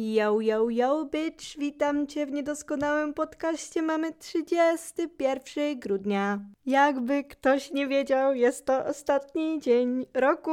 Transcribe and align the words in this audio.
Yo, 0.00 0.40
yo, 0.40 0.70
yo, 0.70 1.04
bitch! 1.04 1.58
Witam 1.58 2.06
Cię 2.06 2.26
w 2.26 2.30
niedoskonałym 2.30 3.14
podcaście. 3.14 3.82
Mamy 3.82 4.12
31 4.12 5.80
grudnia. 5.80 6.40
Jakby 6.66 7.24
ktoś 7.24 7.72
nie 7.72 7.86
wiedział, 7.86 8.34
jest 8.34 8.66
to 8.66 8.84
ostatni 8.84 9.60
dzień 9.60 10.06
roku. 10.14 10.50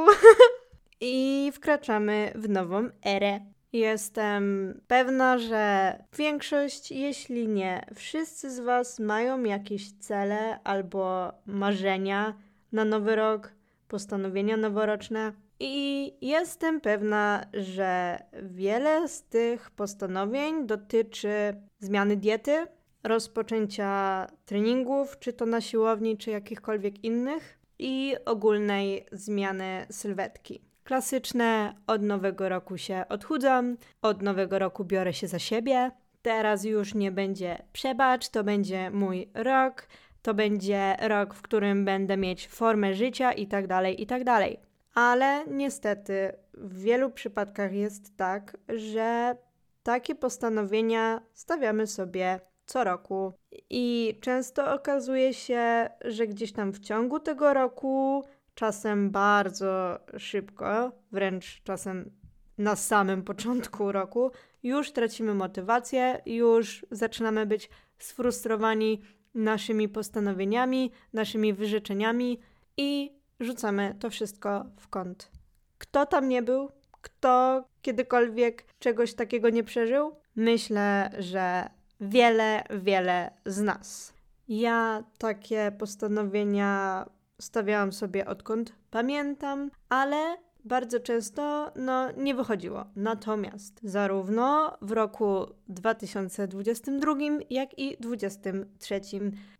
I 1.00 1.50
wkraczamy 1.54 2.32
w 2.34 2.48
nową 2.48 2.88
erę. 3.04 3.40
Jestem 3.72 4.74
pewna, 4.86 5.38
że 5.38 5.94
większość, 6.18 6.90
jeśli 6.90 7.48
nie 7.48 7.86
wszyscy 7.94 8.50
z 8.50 8.60
Was 8.60 8.98
mają 8.98 9.44
jakieś 9.44 9.92
cele 9.92 10.60
albo 10.64 11.32
marzenia 11.46 12.34
na 12.72 12.84
nowy 12.84 13.16
rok, 13.16 13.52
postanowienia 13.88 14.56
noworoczne. 14.56 15.45
I 15.60 16.12
jestem 16.20 16.80
pewna, 16.80 17.46
że 17.52 18.18
wiele 18.42 19.08
z 19.08 19.22
tych 19.22 19.70
postanowień 19.70 20.66
dotyczy 20.66 21.30
zmiany 21.78 22.16
diety, 22.16 22.66
rozpoczęcia 23.04 24.26
treningów, 24.44 25.18
czy 25.18 25.32
to 25.32 25.46
na 25.46 25.60
siłowni, 25.60 26.18
czy 26.18 26.30
jakichkolwiek 26.30 27.04
innych, 27.04 27.58
i 27.78 28.14
ogólnej 28.24 29.06
zmiany 29.12 29.86
sylwetki. 29.90 30.62
Klasyczne 30.84 31.74
od 31.86 32.02
nowego 32.02 32.48
roku 32.48 32.78
się 32.78 33.04
odchudzam, 33.08 33.76
od 34.02 34.22
nowego 34.22 34.58
roku 34.58 34.84
biorę 34.84 35.12
się 35.12 35.28
za 35.28 35.38
siebie. 35.38 35.90
Teraz 36.22 36.64
już 36.64 36.94
nie 36.94 37.12
będzie 37.12 37.62
przebacz, 37.72 38.28
to 38.28 38.44
będzie 38.44 38.90
mój 38.90 39.30
rok, 39.34 39.88
to 40.22 40.34
będzie 40.34 40.96
rok, 41.00 41.34
w 41.34 41.42
którym 41.42 41.84
będę 41.84 42.16
mieć 42.16 42.48
formę 42.48 42.94
życia 42.94 43.32
i 43.32 43.46
tak 43.46 43.66
dalej, 43.66 44.02
i 44.02 44.06
tak 44.06 44.24
dalej. 44.24 44.58
Ale 44.96 45.44
niestety 45.46 46.32
w 46.54 46.80
wielu 46.80 47.10
przypadkach 47.10 47.72
jest 47.72 48.16
tak, 48.16 48.56
że 48.68 49.36
takie 49.82 50.14
postanowienia 50.14 51.20
stawiamy 51.32 51.86
sobie 51.86 52.40
co 52.66 52.84
roku. 52.84 53.32
I 53.70 54.18
często 54.20 54.74
okazuje 54.74 55.34
się, 55.34 55.90
że 56.04 56.26
gdzieś 56.26 56.52
tam 56.52 56.72
w 56.72 56.78
ciągu 56.78 57.20
tego 57.20 57.54
roku, 57.54 58.24
czasem 58.54 59.10
bardzo 59.10 59.98
szybko, 60.18 60.92
wręcz 61.12 61.62
czasem 61.64 62.10
na 62.58 62.76
samym 62.76 63.22
początku 63.22 63.92
roku, 63.92 64.30
już 64.62 64.92
tracimy 64.92 65.34
motywację, 65.34 66.22
już 66.26 66.86
zaczynamy 66.90 67.46
być 67.46 67.70
sfrustrowani 67.98 69.02
naszymi 69.34 69.88
postanowieniami, 69.88 70.92
naszymi 71.12 71.52
wyrzeczeniami 71.54 72.40
i 72.76 73.15
rzucamy 73.40 73.94
to 74.00 74.10
wszystko 74.10 74.64
w 74.80 74.88
kąt. 74.88 75.30
Kto 75.78 76.06
tam 76.06 76.28
nie 76.28 76.42
był? 76.42 76.70
Kto 77.00 77.64
kiedykolwiek 77.82 78.64
czegoś 78.78 79.14
takiego 79.14 79.50
nie 79.50 79.64
przeżył? 79.64 80.16
Myślę, 80.36 81.10
że 81.18 81.70
wiele, 82.00 82.64
wiele 82.70 83.30
z 83.46 83.60
nas. 83.60 84.12
Ja 84.48 85.04
takie 85.18 85.72
postanowienia 85.78 87.06
stawiałam 87.40 87.92
sobie 87.92 88.26
odkąd 88.26 88.72
pamiętam, 88.90 89.70
ale 89.88 90.36
bardzo 90.66 91.00
często 91.00 91.72
no, 91.76 92.12
nie 92.12 92.34
wychodziło. 92.34 92.84
Natomiast 92.96 93.80
zarówno 93.82 94.76
w 94.82 94.92
roku 94.92 95.46
2022, 95.68 97.14
jak 97.50 97.78
i 97.78 97.96
2023 98.00 99.00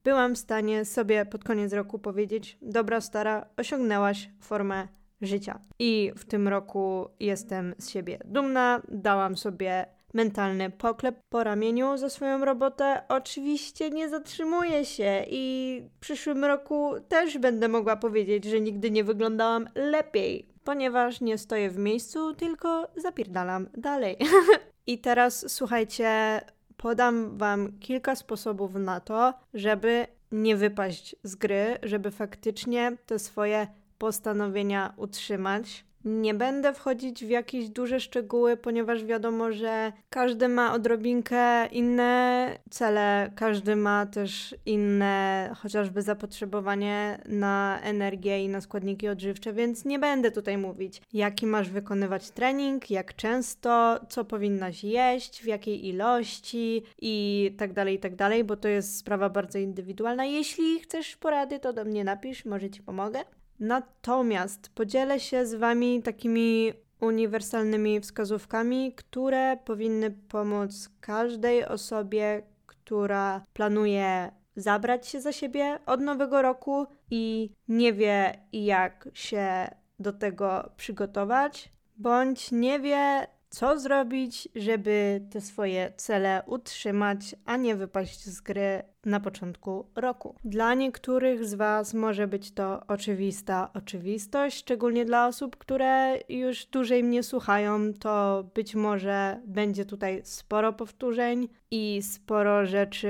byłam 0.05 0.35
w 0.35 0.39
stanie 0.39 0.85
sobie 0.85 1.27
pod 1.27 1.45
koniec 1.45 1.73
roku 1.73 1.99
powiedzieć: 1.99 2.59
Dobra, 2.63 3.01
stara, 3.01 3.47
osiągnęłaś 3.57 4.31
formę 4.41 4.89
życia. 5.21 5.61
I 5.79 6.13
w 6.17 6.25
tym 6.25 6.49
roku 6.49 7.09
jestem 7.21 7.75
z 7.79 7.91
siebie 7.91 8.19
dumna, 8.25 8.83
dałam 8.89 9.37
sobie 9.37 9.87
mentalny 10.15 10.71
poklep 10.71 11.19
po 11.29 11.45
ramieniu 11.45 11.97
za 11.97 12.11
swoją 12.11 12.45
robotę. 12.45 13.03
Oczywiście 13.09 13.91
nie 13.91 14.09
zatrzymuję 14.09 14.85
się 14.85 15.25
i 15.31 15.83
w 15.97 15.99
przyszłym 15.99 16.45
roku 16.45 16.95
też 17.09 17.39
będę 17.39 17.69
mogła 17.69 17.97
powiedzieć, 17.97 18.45
że 18.45 18.61
nigdy 18.61 18.91
nie 18.91 19.05
wyglądałam 19.05 19.69
lepiej 19.75 20.56
ponieważ 20.67 21.21
nie 21.21 21.39
stoję 21.39 21.71
w 21.71 21.79
miejscu, 21.79 22.35
tylko 22.35 22.89
zapierdalam 22.97 23.69
dalej. 23.77 24.17
I 24.87 24.99
teraz 24.99 25.53
słuchajcie, 25.53 26.41
podam 26.77 27.39
Wam 27.39 27.79
kilka 27.79 28.17
sposobów 28.17 28.75
na 28.75 29.01
to, 29.01 29.35
żeby 29.55 30.07
nie 30.33 30.57
wypaść 30.57 31.17
z 31.23 31.35
gry, 31.35 31.79
żeby 31.83 32.11
faktycznie 32.11 32.97
te 33.07 33.19
swoje 33.19 33.67
postanowienia 33.99 34.93
utrzymać. 34.97 35.85
Nie 36.07 36.35
będę 36.35 36.75
wchodzić 36.75 37.25
w 37.25 37.29
jakieś 37.29 37.69
duże 37.69 38.01
szczegóły, 38.01 38.57
ponieważ 38.57 39.05
wiadomo, 39.05 39.53
że 39.53 39.93
każdy 40.11 40.49
ma 40.49 40.75
odrobinkę 40.75 41.67
inne 41.67 42.51
cele, 42.71 43.33
każdy 43.37 43.77
ma 43.77 44.07
też 44.07 44.55
inne 44.67 45.51
chociażby 45.57 46.03
zapotrzebowanie 46.03 47.19
na 47.29 47.81
energię 47.83 48.45
i 48.45 48.49
na 48.49 48.61
składniki 48.61 49.09
odżywcze, 49.09 49.53
więc 49.53 49.85
nie 49.85 49.99
będę 49.99 50.31
tutaj 50.31 50.59
mówić, 50.59 51.03
jaki 51.13 51.47
masz 51.47 51.71
wykonywać 51.71 52.31
trening, 52.31 52.91
jak 52.91 53.17
często, 53.17 54.01
co 54.09 54.25
powinnaś 54.25 54.85
jeść, 54.85 55.43
w 55.43 55.47
jakiej 55.47 55.87
ilości 55.87 56.83
i 56.99 57.55
tak 57.59 57.73
dalej, 57.73 57.95
i 57.95 57.99
tak 57.99 58.17
dalej, 58.17 58.45
bo 58.45 58.57
to 58.57 58.69
jest 58.69 58.97
sprawa 58.99 59.29
bardzo 59.29 59.59
indywidualna. 59.59 60.25
Jeśli 60.25 60.81
chcesz 60.81 61.17
porady, 61.17 61.59
to 61.59 61.73
do 61.73 61.85
mnie 61.85 62.05
napisz, 62.05 62.45
może 62.45 62.71
ci 62.71 62.83
pomogę. 62.83 63.25
Natomiast 63.61 64.69
podzielę 64.75 65.21
się 65.21 65.47
z 65.47 65.55
Wami 65.55 66.03
takimi 66.03 66.73
uniwersalnymi 67.01 68.01
wskazówkami, 68.01 68.93
które 68.93 69.57
powinny 69.65 70.11
pomóc 70.11 70.91
każdej 71.01 71.65
osobie, 71.65 72.43
która 72.67 73.45
planuje 73.53 74.33
zabrać 74.57 75.09
się 75.09 75.21
za 75.21 75.33
siebie 75.33 75.79
od 75.87 76.01
nowego 76.01 76.43
roku 76.43 76.87
i 77.11 77.51
nie 77.69 77.93
wie, 77.93 78.39
jak 78.53 79.09
się 79.15 79.69
do 79.99 80.13
tego 80.13 80.71
przygotować, 80.77 81.73
bądź 81.97 82.53
nie 82.53 82.81
wie, 82.81 83.27
co 83.49 83.79
zrobić, 83.79 84.49
żeby 84.55 85.27
te 85.31 85.41
swoje 85.41 85.93
cele 85.97 86.43
utrzymać, 86.47 87.35
a 87.45 87.57
nie 87.57 87.77
wypaść 87.77 88.25
z 88.25 88.41
gry 88.41 88.83
na 89.05 89.21
początku 89.21 89.87
roku. 89.95 90.37
Dla 90.45 90.75
niektórych 90.75 91.45
z 91.45 91.55
Was 91.55 91.95
może 91.95 92.27
być 92.27 92.53
to 92.53 92.87
oczywista 92.87 93.71
oczywistość, 93.75 94.59
szczególnie 94.59 95.05
dla 95.05 95.27
osób, 95.27 95.57
które 95.57 96.19
już 96.29 96.67
dłużej 96.67 97.05
mnie 97.05 97.23
słuchają, 97.23 97.93
to 97.93 98.45
być 98.55 98.75
może 98.75 99.41
będzie 99.47 99.85
tutaj 99.85 100.21
sporo 100.25 100.73
powtórzeń 100.73 101.49
i 101.71 102.03
sporo 102.03 102.67
rzeczy, 102.67 103.09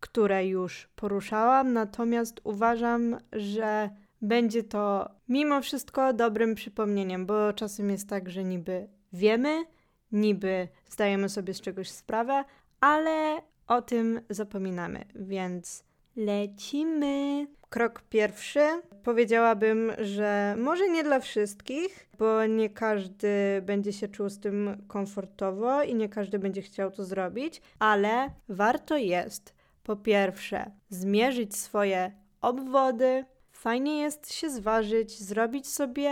które 0.00 0.46
już 0.46 0.88
poruszałam, 0.96 1.72
natomiast 1.72 2.40
uważam, 2.44 3.16
że 3.32 3.90
będzie 4.22 4.62
to 4.62 5.10
mimo 5.28 5.60
wszystko 5.62 6.12
dobrym 6.12 6.54
przypomnieniem, 6.54 7.26
bo 7.26 7.52
czasem 7.52 7.90
jest 7.90 8.08
tak, 8.08 8.30
że 8.30 8.44
niby 8.44 8.88
wiemy, 9.12 9.64
niby 10.12 10.68
zdajemy 10.88 11.28
sobie 11.28 11.54
z 11.54 11.60
czegoś 11.60 11.90
sprawę, 11.90 12.44
ale 12.80 13.42
o 13.66 13.82
tym 13.82 14.20
zapominamy, 14.30 15.04
więc 15.14 15.84
lecimy. 16.16 17.46
Krok 17.70 18.02
pierwszy. 18.02 18.60
Powiedziałabym, 19.04 19.92
że 19.98 20.54
może 20.58 20.88
nie 20.88 21.04
dla 21.04 21.20
wszystkich, 21.20 22.08
bo 22.18 22.46
nie 22.46 22.70
każdy 22.70 23.62
będzie 23.62 23.92
się 23.92 24.08
czuł 24.08 24.28
z 24.28 24.40
tym 24.40 24.84
komfortowo 24.88 25.82
i 25.82 25.94
nie 25.94 26.08
każdy 26.08 26.38
będzie 26.38 26.62
chciał 26.62 26.90
to 26.90 27.04
zrobić, 27.04 27.62
ale 27.78 28.30
warto 28.48 28.96
jest 28.96 29.54
po 29.82 29.96
pierwsze 29.96 30.70
zmierzyć 30.88 31.56
swoje 31.56 32.12
obwody. 32.40 33.24
Fajnie 33.52 34.00
jest 34.00 34.32
się 34.32 34.50
zważyć, 34.50 35.18
zrobić 35.18 35.68
sobie 35.68 36.10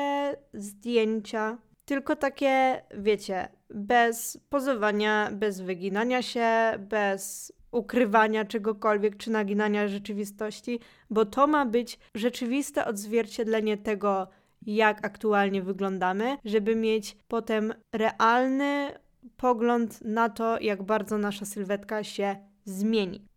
zdjęcia, 0.54 1.58
tylko 1.88 2.16
takie, 2.16 2.82
wiecie, 2.94 3.49
bez 3.71 4.41
pozowania, 4.50 5.31
bez 5.32 5.60
wyginania 5.60 6.23
się, 6.23 6.49
bez 6.79 7.52
ukrywania 7.70 8.44
czegokolwiek 8.44 9.17
czy 9.17 9.31
naginania 9.31 9.88
rzeczywistości, 9.88 10.81
bo 11.11 11.25
to 11.25 11.46
ma 11.46 11.67
być 11.67 11.99
rzeczywiste 12.14 12.85
odzwierciedlenie 12.85 13.76
tego, 13.76 14.29
jak 14.62 15.06
aktualnie 15.06 15.62
wyglądamy, 15.62 16.37
żeby 16.44 16.76
mieć 16.76 17.17
potem 17.29 17.75
realny 17.93 18.91
pogląd 19.37 20.02
na 20.02 20.29
to, 20.29 20.61
jak 20.61 20.82
bardzo 20.82 21.19
nasza 21.19 21.44
sylwetka 21.44 22.05
się 22.05 22.37
zmieni. 22.64 23.27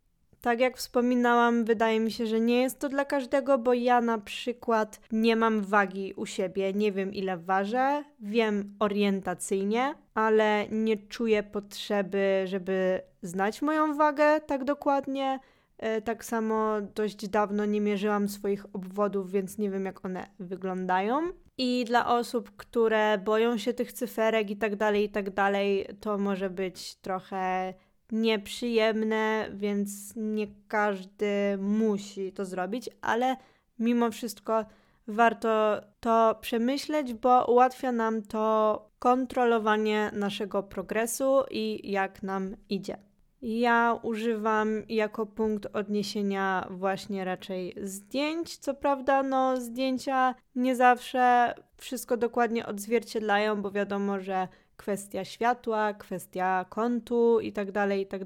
Tak 0.41 0.59
jak 0.59 0.77
wspominałam, 0.77 1.65
wydaje 1.65 1.99
mi 1.99 2.11
się, 2.11 2.25
że 2.25 2.39
nie 2.39 2.61
jest 2.61 2.79
to 2.79 2.89
dla 2.89 3.05
każdego, 3.05 3.57
bo 3.57 3.73
ja 3.73 4.01
na 4.01 4.17
przykład 4.17 4.99
nie 5.11 5.35
mam 5.35 5.61
wagi 5.61 6.13
u 6.15 6.25
siebie, 6.25 6.73
nie 6.73 6.91
wiem 6.91 7.13
ile 7.13 7.37
ważę, 7.37 8.03
wiem 8.19 8.75
orientacyjnie, 8.79 9.95
ale 10.13 10.65
nie 10.71 10.97
czuję 10.97 11.43
potrzeby, 11.43 12.43
żeby 12.45 13.01
znać 13.21 13.61
moją 13.61 13.95
wagę 13.95 14.41
tak 14.41 14.63
dokładnie. 14.63 15.39
E, 15.77 16.01
tak 16.01 16.25
samo 16.25 16.81
dość 16.95 17.27
dawno 17.27 17.65
nie 17.65 17.81
mierzyłam 17.81 18.29
swoich 18.29 18.65
obwodów, 18.73 19.31
więc 19.31 19.57
nie 19.57 19.69
wiem 19.69 19.85
jak 19.85 20.05
one 20.05 20.27
wyglądają. 20.39 21.21
I 21.57 21.85
dla 21.85 22.07
osób, 22.07 22.51
które 22.57 23.17
boją 23.17 23.57
się 23.57 23.73
tych 23.73 23.93
cyferek 23.93 24.49
i 24.49 24.57
tak 24.57 24.75
dalej, 24.75 25.03
i 25.03 25.09
tak 25.09 25.29
dalej, 25.29 25.87
to 25.99 26.17
może 26.17 26.49
być 26.49 26.95
trochę 26.95 27.73
nieprzyjemne, 28.11 29.49
więc 29.53 30.13
nie 30.15 30.47
każdy 30.67 31.57
musi 31.57 32.31
to 32.31 32.45
zrobić, 32.45 32.89
ale 33.01 33.35
mimo 33.79 34.11
wszystko 34.11 34.65
warto 35.07 35.81
to 35.99 36.35
przemyśleć, 36.41 37.13
bo 37.13 37.45
ułatwia 37.45 37.91
nam 37.91 38.21
to 38.21 38.91
kontrolowanie 38.99 40.11
naszego 40.13 40.63
progresu 40.63 41.43
i 41.51 41.91
jak 41.91 42.23
nam 42.23 42.55
idzie. 42.69 42.97
Ja 43.41 43.99
używam 44.03 44.83
jako 44.89 45.25
punkt 45.25 45.67
odniesienia 45.75 46.67
właśnie 46.69 47.25
raczej 47.25 47.75
zdjęć. 47.83 48.57
Co 48.57 48.73
prawda, 48.73 49.23
no, 49.23 49.61
zdjęcia 49.61 50.35
nie 50.55 50.75
zawsze 50.75 51.53
wszystko 51.77 52.17
dokładnie 52.17 52.65
odzwierciedlają, 52.65 53.61
bo 53.61 53.71
wiadomo, 53.71 54.19
że 54.19 54.47
kwestia 54.81 55.25
światła, 55.25 55.93
kwestia 55.93 56.65
kątu 56.69 57.39
tak 57.51 57.71
tak 58.05 58.25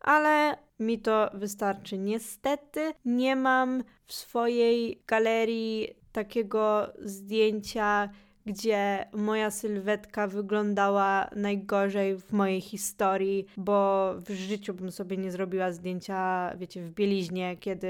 ale 0.00 0.56
mi 0.80 0.98
to 0.98 1.30
wystarczy. 1.34 1.98
Niestety 1.98 2.92
nie 3.04 3.36
mam 3.36 3.84
w 4.06 4.12
swojej 4.12 5.02
galerii 5.06 5.88
takiego 6.12 6.92
zdjęcia, 7.02 8.08
gdzie 8.46 9.06
moja 9.12 9.50
sylwetka 9.50 10.26
wyglądała 10.26 11.30
najgorzej 11.36 12.16
w 12.16 12.32
mojej 12.32 12.60
historii, 12.60 13.46
bo 13.56 14.14
w 14.26 14.30
życiu 14.30 14.74
bym 14.74 14.92
sobie 14.92 15.16
nie 15.16 15.30
zrobiła 15.30 15.72
zdjęcia, 15.72 16.52
wiecie, 16.56 16.82
w 16.82 16.90
bieliźnie, 16.90 17.56
kiedy 17.56 17.88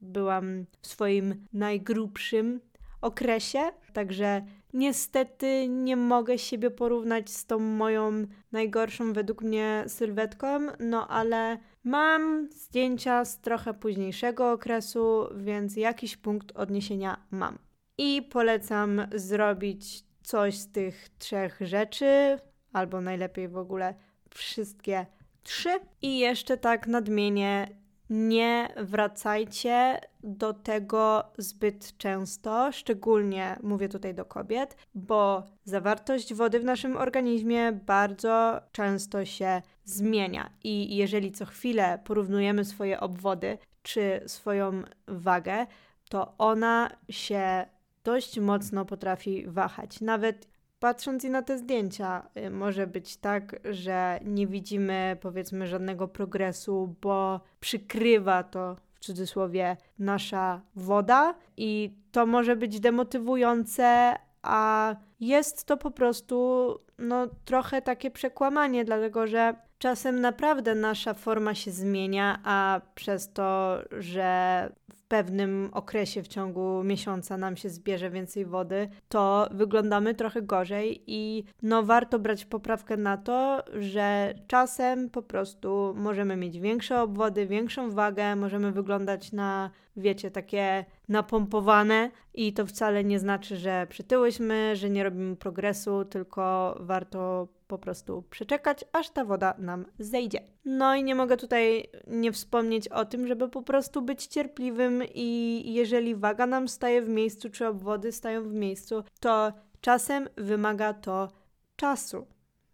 byłam 0.00 0.64
w 0.80 0.86
swoim 0.86 1.46
najgrubszym 1.52 2.60
okresie. 3.04 3.60
Także 3.92 4.42
niestety 4.72 5.68
nie 5.68 5.96
mogę 5.96 6.38
siebie 6.38 6.70
porównać 6.70 7.30
z 7.30 7.46
tą 7.46 7.58
moją 7.58 8.26
najgorszą 8.52 9.12
według 9.12 9.42
mnie 9.42 9.84
sylwetką, 9.86 10.46
no 10.80 11.08
ale 11.08 11.58
mam 11.84 12.48
zdjęcia 12.52 13.24
z 13.24 13.40
trochę 13.40 13.74
późniejszego 13.74 14.52
okresu, 14.52 15.28
więc 15.36 15.76
jakiś 15.76 16.16
punkt 16.16 16.56
odniesienia 16.56 17.26
mam. 17.30 17.58
I 17.98 18.22
polecam 18.22 19.06
zrobić 19.14 20.04
coś 20.22 20.58
z 20.58 20.72
tych 20.72 21.08
trzech 21.18 21.58
rzeczy, 21.60 22.38
albo 22.72 23.00
najlepiej 23.00 23.48
w 23.48 23.56
ogóle 23.56 23.94
wszystkie 24.34 25.06
trzy. 25.42 25.70
I 26.02 26.18
jeszcze 26.18 26.56
tak 26.56 26.86
nadmienię, 26.86 27.68
nie 28.14 28.68
wracajcie 28.76 30.00
do 30.22 30.52
tego 30.52 31.24
zbyt 31.38 31.98
często, 31.98 32.72
szczególnie 32.72 33.56
mówię 33.62 33.88
tutaj 33.88 34.14
do 34.14 34.24
kobiet, 34.24 34.76
bo 34.94 35.42
zawartość 35.64 36.34
wody 36.34 36.60
w 36.60 36.64
naszym 36.64 36.96
organizmie 36.96 37.72
bardzo 37.72 38.60
często 38.72 39.24
się 39.24 39.62
zmienia. 39.84 40.50
I 40.64 40.96
jeżeli 40.96 41.32
co 41.32 41.46
chwilę 41.46 41.98
porównujemy 42.04 42.64
swoje 42.64 43.00
obwody 43.00 43.58
czy 43.82 44.20
swoją 44.26 44.82
wagę, 45.08 45.66
to 46.08 46.34
ona 46.38 46.90
się 47.08 47.66
dość 48.04 48.40
mocno 48.40 48.84
potrafi 48.84 49.46
wahać. 49.46 50.00
Nawet 50.00 50.53
patrząc 50.84 51.24
i 51.24 51.30
na 51.30 51.42
te 51.42 51.58
zdjęcia, 51.58 52.22
y, 52.36 52.50
może 52.50 52.86
być 52.86 53.16
tak, 53.16 53.56
że 53.70 54.20
nie 54.24 54.46
widzimy 54.46 55.16
powiedzmy 55.20 55.66
żadnego 55.66 56.08
progresu, 56.08 56.94
bo 57.00 57.40
przykrywa 57.60 58.42
to 58.42 58.76
w 58.94 58.98
cudzysłowie 59.00 59.76
nasza 59.98 60.60
woda 60.76 61.34
i 61.56 61.94
to 62.12 62.26
może 62.26 62.56
być 62.56 62.80
demotywujące, 62.80 64.14
a 64.42 64.96
jest 65.20 65.64
to 65.64 65.76
po 65.76 65.90
prostu 65.90 66.68
no 66.98 67.26
trochę 67.44 67.82
takie 67.82 68.10
przekłamanie, 68.10 68.84
dlatego 68.84 69.26
że 69.26 69.54
czasem 69.78 70.20
naprawdę 70.20 70.74
nasza 70.74 71.14
forma 71.14 71.54
się 71.54 71.70
zmienia, 71.70 72.40
a 72.44 72.80
przez 72.94 73.32
to, 73.32 73.78
że 73.98 74.68
pewnym 75.14 75.68
okresie 75.72 76.22
w 76.22 76.28
ciągu 76.28 76.82
miesiąca 76.84 77.36
nam 77.36 77.56
się 77.56 77.68
zbierze 77.68 78.10
więcej 78.10 78.46
wody, 78.46 78.88
to 79.08 79.48
wyglądamy 79.50 80.14
trochę 80.14 80.42
gorzej 80.42 81.02
i 81.06 81.44
no 81.62 81.82
warto 81.82 82.18
brać 82.18 82.44
poprawkę 82.44 82.96
na 82.96 83.16
to, 83.16 83.64
że 83.74 84.34
czasem 84.46 85.10
po 85.10 85.22
prostu 85.22 85.94
możemy 85.96 86.36
mieć 86.36 86.58
większe 86.58 87.02
obwody, 87.02 87.46
większą 87.46 87.90
wagę, 87.90 88.36
możemy 88.36 88.72
wyglądać 88.72 89.32
na, 89.32 89.70
wiecie, 89.96 90.30
takie 90.30 90.84
napompowane 91.08 92.10
i 92.34 92.52
to 92.52 92.66
wcale 92.66 93.04
nie 93.04 93.18
znaczy, 93.18 93.56
że 93.56 93.86
przytyłyśmy, 93.90 94.76
że 94.76 94.90
nie 94.90 95.04
robimy 95.04 95.36
progresu, 95.36 96.04
tylko 96.04 96.76
warto 96.80 97.48
po 97.74 97.78
prostu 97.78 98.22
przeczekać, 98.30 98.84
aż 98.92 99.10
ta 99.10 99.24
woda 99.24 99.54
nam 99.58 99.84
zejdzie. 99.98 100.40
No 100.64 100.94
i 100.94 101.04
nie 101.04 101.14
mogę 101.14 101.36
tutaj 101.36 101.90
nie 102.06 102.32
wspomnieć 102.32 102.88
o 102.88 103.04
tym, 103.04 103.26
żeby 103.26 103.48
po 103.48 103.62
prostu 103.62 104.02
być 104.02 104.26
cierpliwym 104.26 105.02
i 105.14 105.62
jeżeli 105.66 106.14
waga 106.14 106.46
nam 106.46 106.68
staje 106.68 107.02
w 107.02 107.08
miejscu, 107.08 107.50
czy 107.50 107.66
obwody 107.66 108.12
stają 108.12 108.48
w 108.48 108.52
miejscu, 108.52 109.04
to 109.20 109.52
czasem 109.80 110.28
wymaga 110.36 110.92
to 110.92 111.28
czasu. 111.76 112.26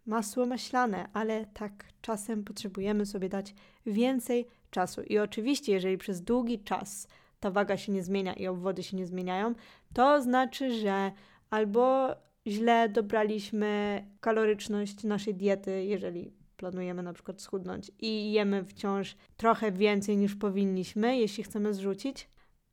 Masło 0.05 0.45
maślane, 0.45 1.09
ale 1.13 1.45
tak, 1.45 1.85
czasem 2.01 2.43
potrzebujemy 2.43 3.05
sobie 3.05 3.29
dać 3.29 3.55
więcej 3.85 4.47
czasu. 4.69 5.01
I 5.01 5.17
oczywiście, 5.19 5.71
jeżeli 5.71 5.97
przez 5.97 6.21
długi 6.21 6.59
czas 6.59 7.07
ta 7.39 7.51
waga 7.51 7.77
się 7.77 7.91
nie 7.91 8.03
zmienia 8.03 8.33
i 8.33 8.47
obwody 8.47 8.83
się 8.83 8.97
nie 8.97 9.05
zmieniają, 9.05 9.53
to 9.93 10.21
znaczy, 10.21 10.71
że 10.79 11.11
albo 11.49 12.15
źle 12.47 12.89
dobraliśmy 12.89 14.03
kaloryczność 14.19 15.03
naszej 15.03 15.35
diety, 15.35 15.83
jeżeli 15.83 16.33
planujemy 16.57 17.03
na 17.03 17.13
przykład 17.13 17.41
schudnąć 17.41 17.91
i 17.99 18.31
jemy 18.31 18.65
wciąż 18.65 19.15
trochę 19.37 19.71
więcej 19.71 20.17
niż 20.17 20.35
powinniśmy, 20.35 21.17
jeśli 21.17 21.43
chcemy 21.43 21.73
zrzucić, 21.73 22.29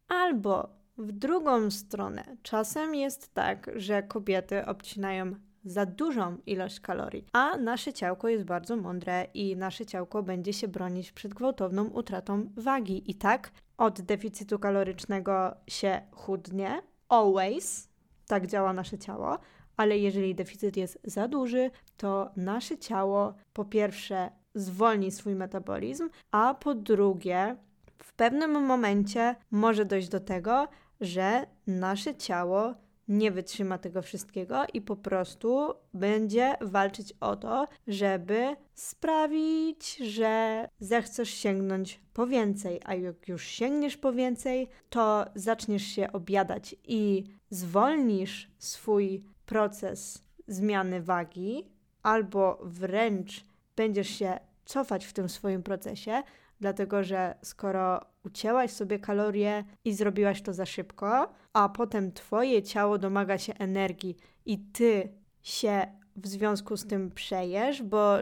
albo 0.08 0.68
w 0.98 1.12
drugą 1.12 1.70
stronę, 1.70 2.36
czasem 2.42 2.94
jest 2.94 3.34
tak, 3.34 3.70
że 3.76 4.02
kobiety 4.02 4.66
obcinają 4.66 5.34
za 5.64 5.86
dużą 5.86 6.36
ilość 6.46 6.80
kalorii, 6.80 7.24
a 7.32 7.56
nasze 7.56 7.92
ciałko 7.92 8.28
jest 8.28 8.44
bardzo 8.44 8.76
mądre 8.76 9.26
i 9.34 9.56
nasze 9.56 9.86
ciałko 9.86 10.22
będzie 10.22 10.52
się 10.52 10.68
bronić 10.68 11.12
przed 11.12 11.34
gwałtowną 11.34 11.84
utratą 11.84 12.50
wagi. 12.56 13.10
I 13.10 13.14
tak 13.14 13.50
od 13.78 14.00
deficytu 14.00 14.58
kalorycznego 14.58 15.54
się 15.66 16.00
chudnie, 16.10 16.82
always, 17.08 17.88
tak 18.26 18.46
działa 18.46 18.72
nasze 18.72 18.98
ciało, 18.98 19.38
ale 19.78 19.98
jeżeli 19.98 20.34
deficyt 20.34 20.76
jest 20.76 20.98
za 21.04 21.28
duży, 21.28 21.70
to 21.96 22.30
nasze 22.36 22.78
ciało 22.78 23.34
po 23.52 23.64
pierwsze 23.64 24.30
zwolni 24.54 25.10
swój 25.10 25.34
metabolizm, 25.34 26.08
a 26.30 26.54
po 26.54 26.74
drugie 26.74 27.56
w 28.02 28.12
pewnym 28.12 28.66
momencie 28.66 29.36
może 29.50 29.84
dojść 29.84 30.08
do 30.08 30.20
tego, 30.20 30.68
że 31.00 31.46
nasze 31.66 32.14
ciało 32.14 32.74
nie 33.08 33.30
wytrzyma 33.30 33.78
tego 33.78 34.02
wszystkiego 34.02 34.64
i 34.74 34.82
po 34.82 34.96
prostu 34.96 35.74
będzie 35.94 36.54
walczyć 36.60 37.14
o 37.20 37.36
to, 37.36 37.68
żeby 37.86 38.56
sprawić, 38.74 39.96
że 39.96 40.64
zechcesz 40.80 41.30
sięgnąć 41.30 42.00
po 42.12 42.26
więcej, 42.26 42.80
a 42.84 42.94
jak 42.94 43.28
już 43.28 43.44
sięgniesz 43.44 43.96
po 43.96 44.12
więcej, 44.12 44.68
to 44.90 45.24
zaczniesz 45.34 45.82
się 45.82 46.12
objadać 46.12 46.76
i 46.84 47.24
zwolnisz 47.50 48.50
swój 48.58 49.24
proces 49.48 50.24
zmiany 50.48 51.02
wagi, 51.02 51.64
albo 52.02 52.58
wręcz 52.62 53.44
będziesz 53.76 54.08
się 54.08 54.38
cofać 54.64 55.06
w 55.06 55.12
tym 55.12 55.28
swoim 55.28 55.62
procesie, 55.62 56.22
dlatego 56.60 57.04
że 57.04 57.34
skoro 57.42 58.00
ucięłaś 58.24 58.70
sobie 58.70 58.98
kalorie 58.98 59.64
i 59.84 59.94
zrobiłaś 59.94 60.42
to 60.42 60.52
za 60.52 60.66
szybko, 60.66 61.32
a 61.52 61.68
potem 61.68 62.12
twoje 62.12 62.62
ciało 62.62 62.98
domaga 62.98 63.38
się 63.38 63.54
energii 63.54 64.16
i 64.46 64.58
ty 64.58 65.12
się 65.42 65.86
w 66.16 66.26
związku 66.26 66.76
z 66.76 66.86
tym 66.86 67.10
przejesz, 67.10 67.82
bo 67.82 68.16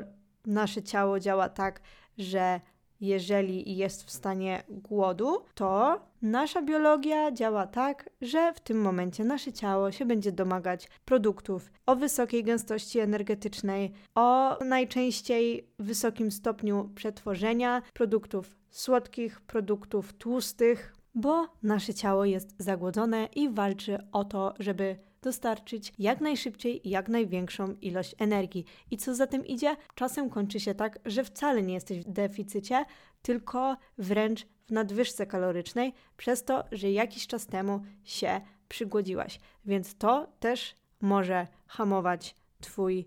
nasze 0.47 0.83
ciało 0.83 1.21
działa 1.21 1.49
tak, 1.49 1.81
że 2.19 2.61
jeżeli 3.01 3.77
jest 3.77 4.05
w 4.05 4.11
stanie 4.11 4.63
głodu, 4.69 5.39
to 5.55 6.01
nasza 6.23 6.63
biologia 6.63 7.33
działa 7.33 7.67
tak, 7.67 8.11
że 8.21 8.53
w 8.55 8.61
tym 8.61 8.81
momencie 8.81 9.25
nasze 9.25 9.53
ciało 9.53 9.93
się 9.93 10.05
będzie 10.05 10.33
domagać 10.33 10.89
produktów 11.05 11.71
o 11.87 11.97
wysokiej 11.97 12.45
gęstości 12.45 12.99
energetycznej, 12.99 13.93
o 14.15 14.59
najczęściej 14.65 15.69
wysokim 15.79 16.31
stopniu 16.31 16.91
przetworzenia, 16.95 17.83
produktów 17.95 18.57
słodkich, 18.71 19.41
produktów 19.41 20.13
tłustych, 20.13 20.97
bo 21.15 21.49
nasze 21.63 21.95
ciało 21.95 22.25
jest 22.25 22.55
zagłodzone 22.59 23.29
i 23.37 23.49
walczy 23.49 23.99
o 24.13 24.25
to, 24.25 24.55
żeby 24.59 24.97
dostarczyć 25.27 25.93
jak 25.99 26.21
najszybciej 26.21 26.81
jak 26.85 27.09
największą 27.09 27.75
ilość 27.81 28.15
energii. 28.19 28.65
I 28.91 28.97
co 28.97 29.15
za 29.15 29.27
tym 29.27 29.47
idzie, 29.47 29.77
czasem 29.95 30.31
kończy 30.31 30.61
się 30.61 30.75
tak, 30.75 30.99
że 31.05 31.25
wcale 31.25 31.63
nie 31.63 31.75
jesteś 31.75 31.99
w 31.99 32.09
deficycie, 32.09 32.85
tylko 33.23 33.77
wręcz 33.99 34.47
w 34.67 34.71
nadwyżce 34.71 35.27
kalorycznej, 35.27 35.93
przez 36.17 36.45
to, 36.45 36.65
że 36.73 36.91
jakiś 36.91 37.27
czas 37.27 37.47
temu 37.47 37.81
się 38.05 38.41
przygłodziłaś. 38.69 39.41
Więc 39.65 39.95
to 39.99 40.33
też 40.41 40.75
może 41.01 41.47
hamować 41.67 42.35
Twój 42.61 43.07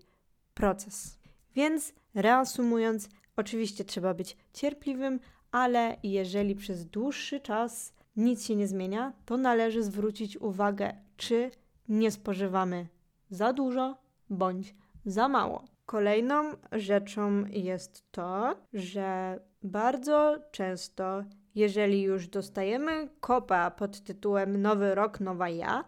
proces. 0.54 1.18
Więc 1.54 1.92
reasumując, 2.14 3.08
oczywiście 3.36 3.84
trzeba 3.84 4.14
być 4.14 4.36
cierpliwym, 4.52 5.20
ale 5.50 5.96
jeżeli 6.02 6.54
przez 6.54 6.86
dłuższy 6.86 7.40
czas 7.40 7.92
nic 8.16 8.46
się 8.46 8.56
nie 8.56 8.68
zmienia, 8.68 9.12
to 9.24 9.36
należy 9.36 9.82
zwrócić 9.82 10.36
uwagę, 10.36 10.94
czy 11.16 11.50
nie 11.90 12.10
spożywamy 12.10 12.86
za 13.30 13.52
dużo 13.52 13.96
bądź 14.30 14.74
za 15.04 15.28
mało. 15.28 15.64
Kolejną 15.86 16.44
rzeczą 16.72 17.44
jest 17.46 18.10
to, 18.10 18.56
że 18.72 19.40
bardzo 19.62 20.36
często, 20.50 21.24
jeżeli 21.54 22.02
już 22.02 22.28
dostajemy 22.28 23.08
kopa 23.20 23.70
pod 23.70 24.00
tytułem 24.00 24.62
Nowy 24.62 24.94
Rok, 24.94 25.20
Nowa 25.20 25.48
Ja, 25.48 25.84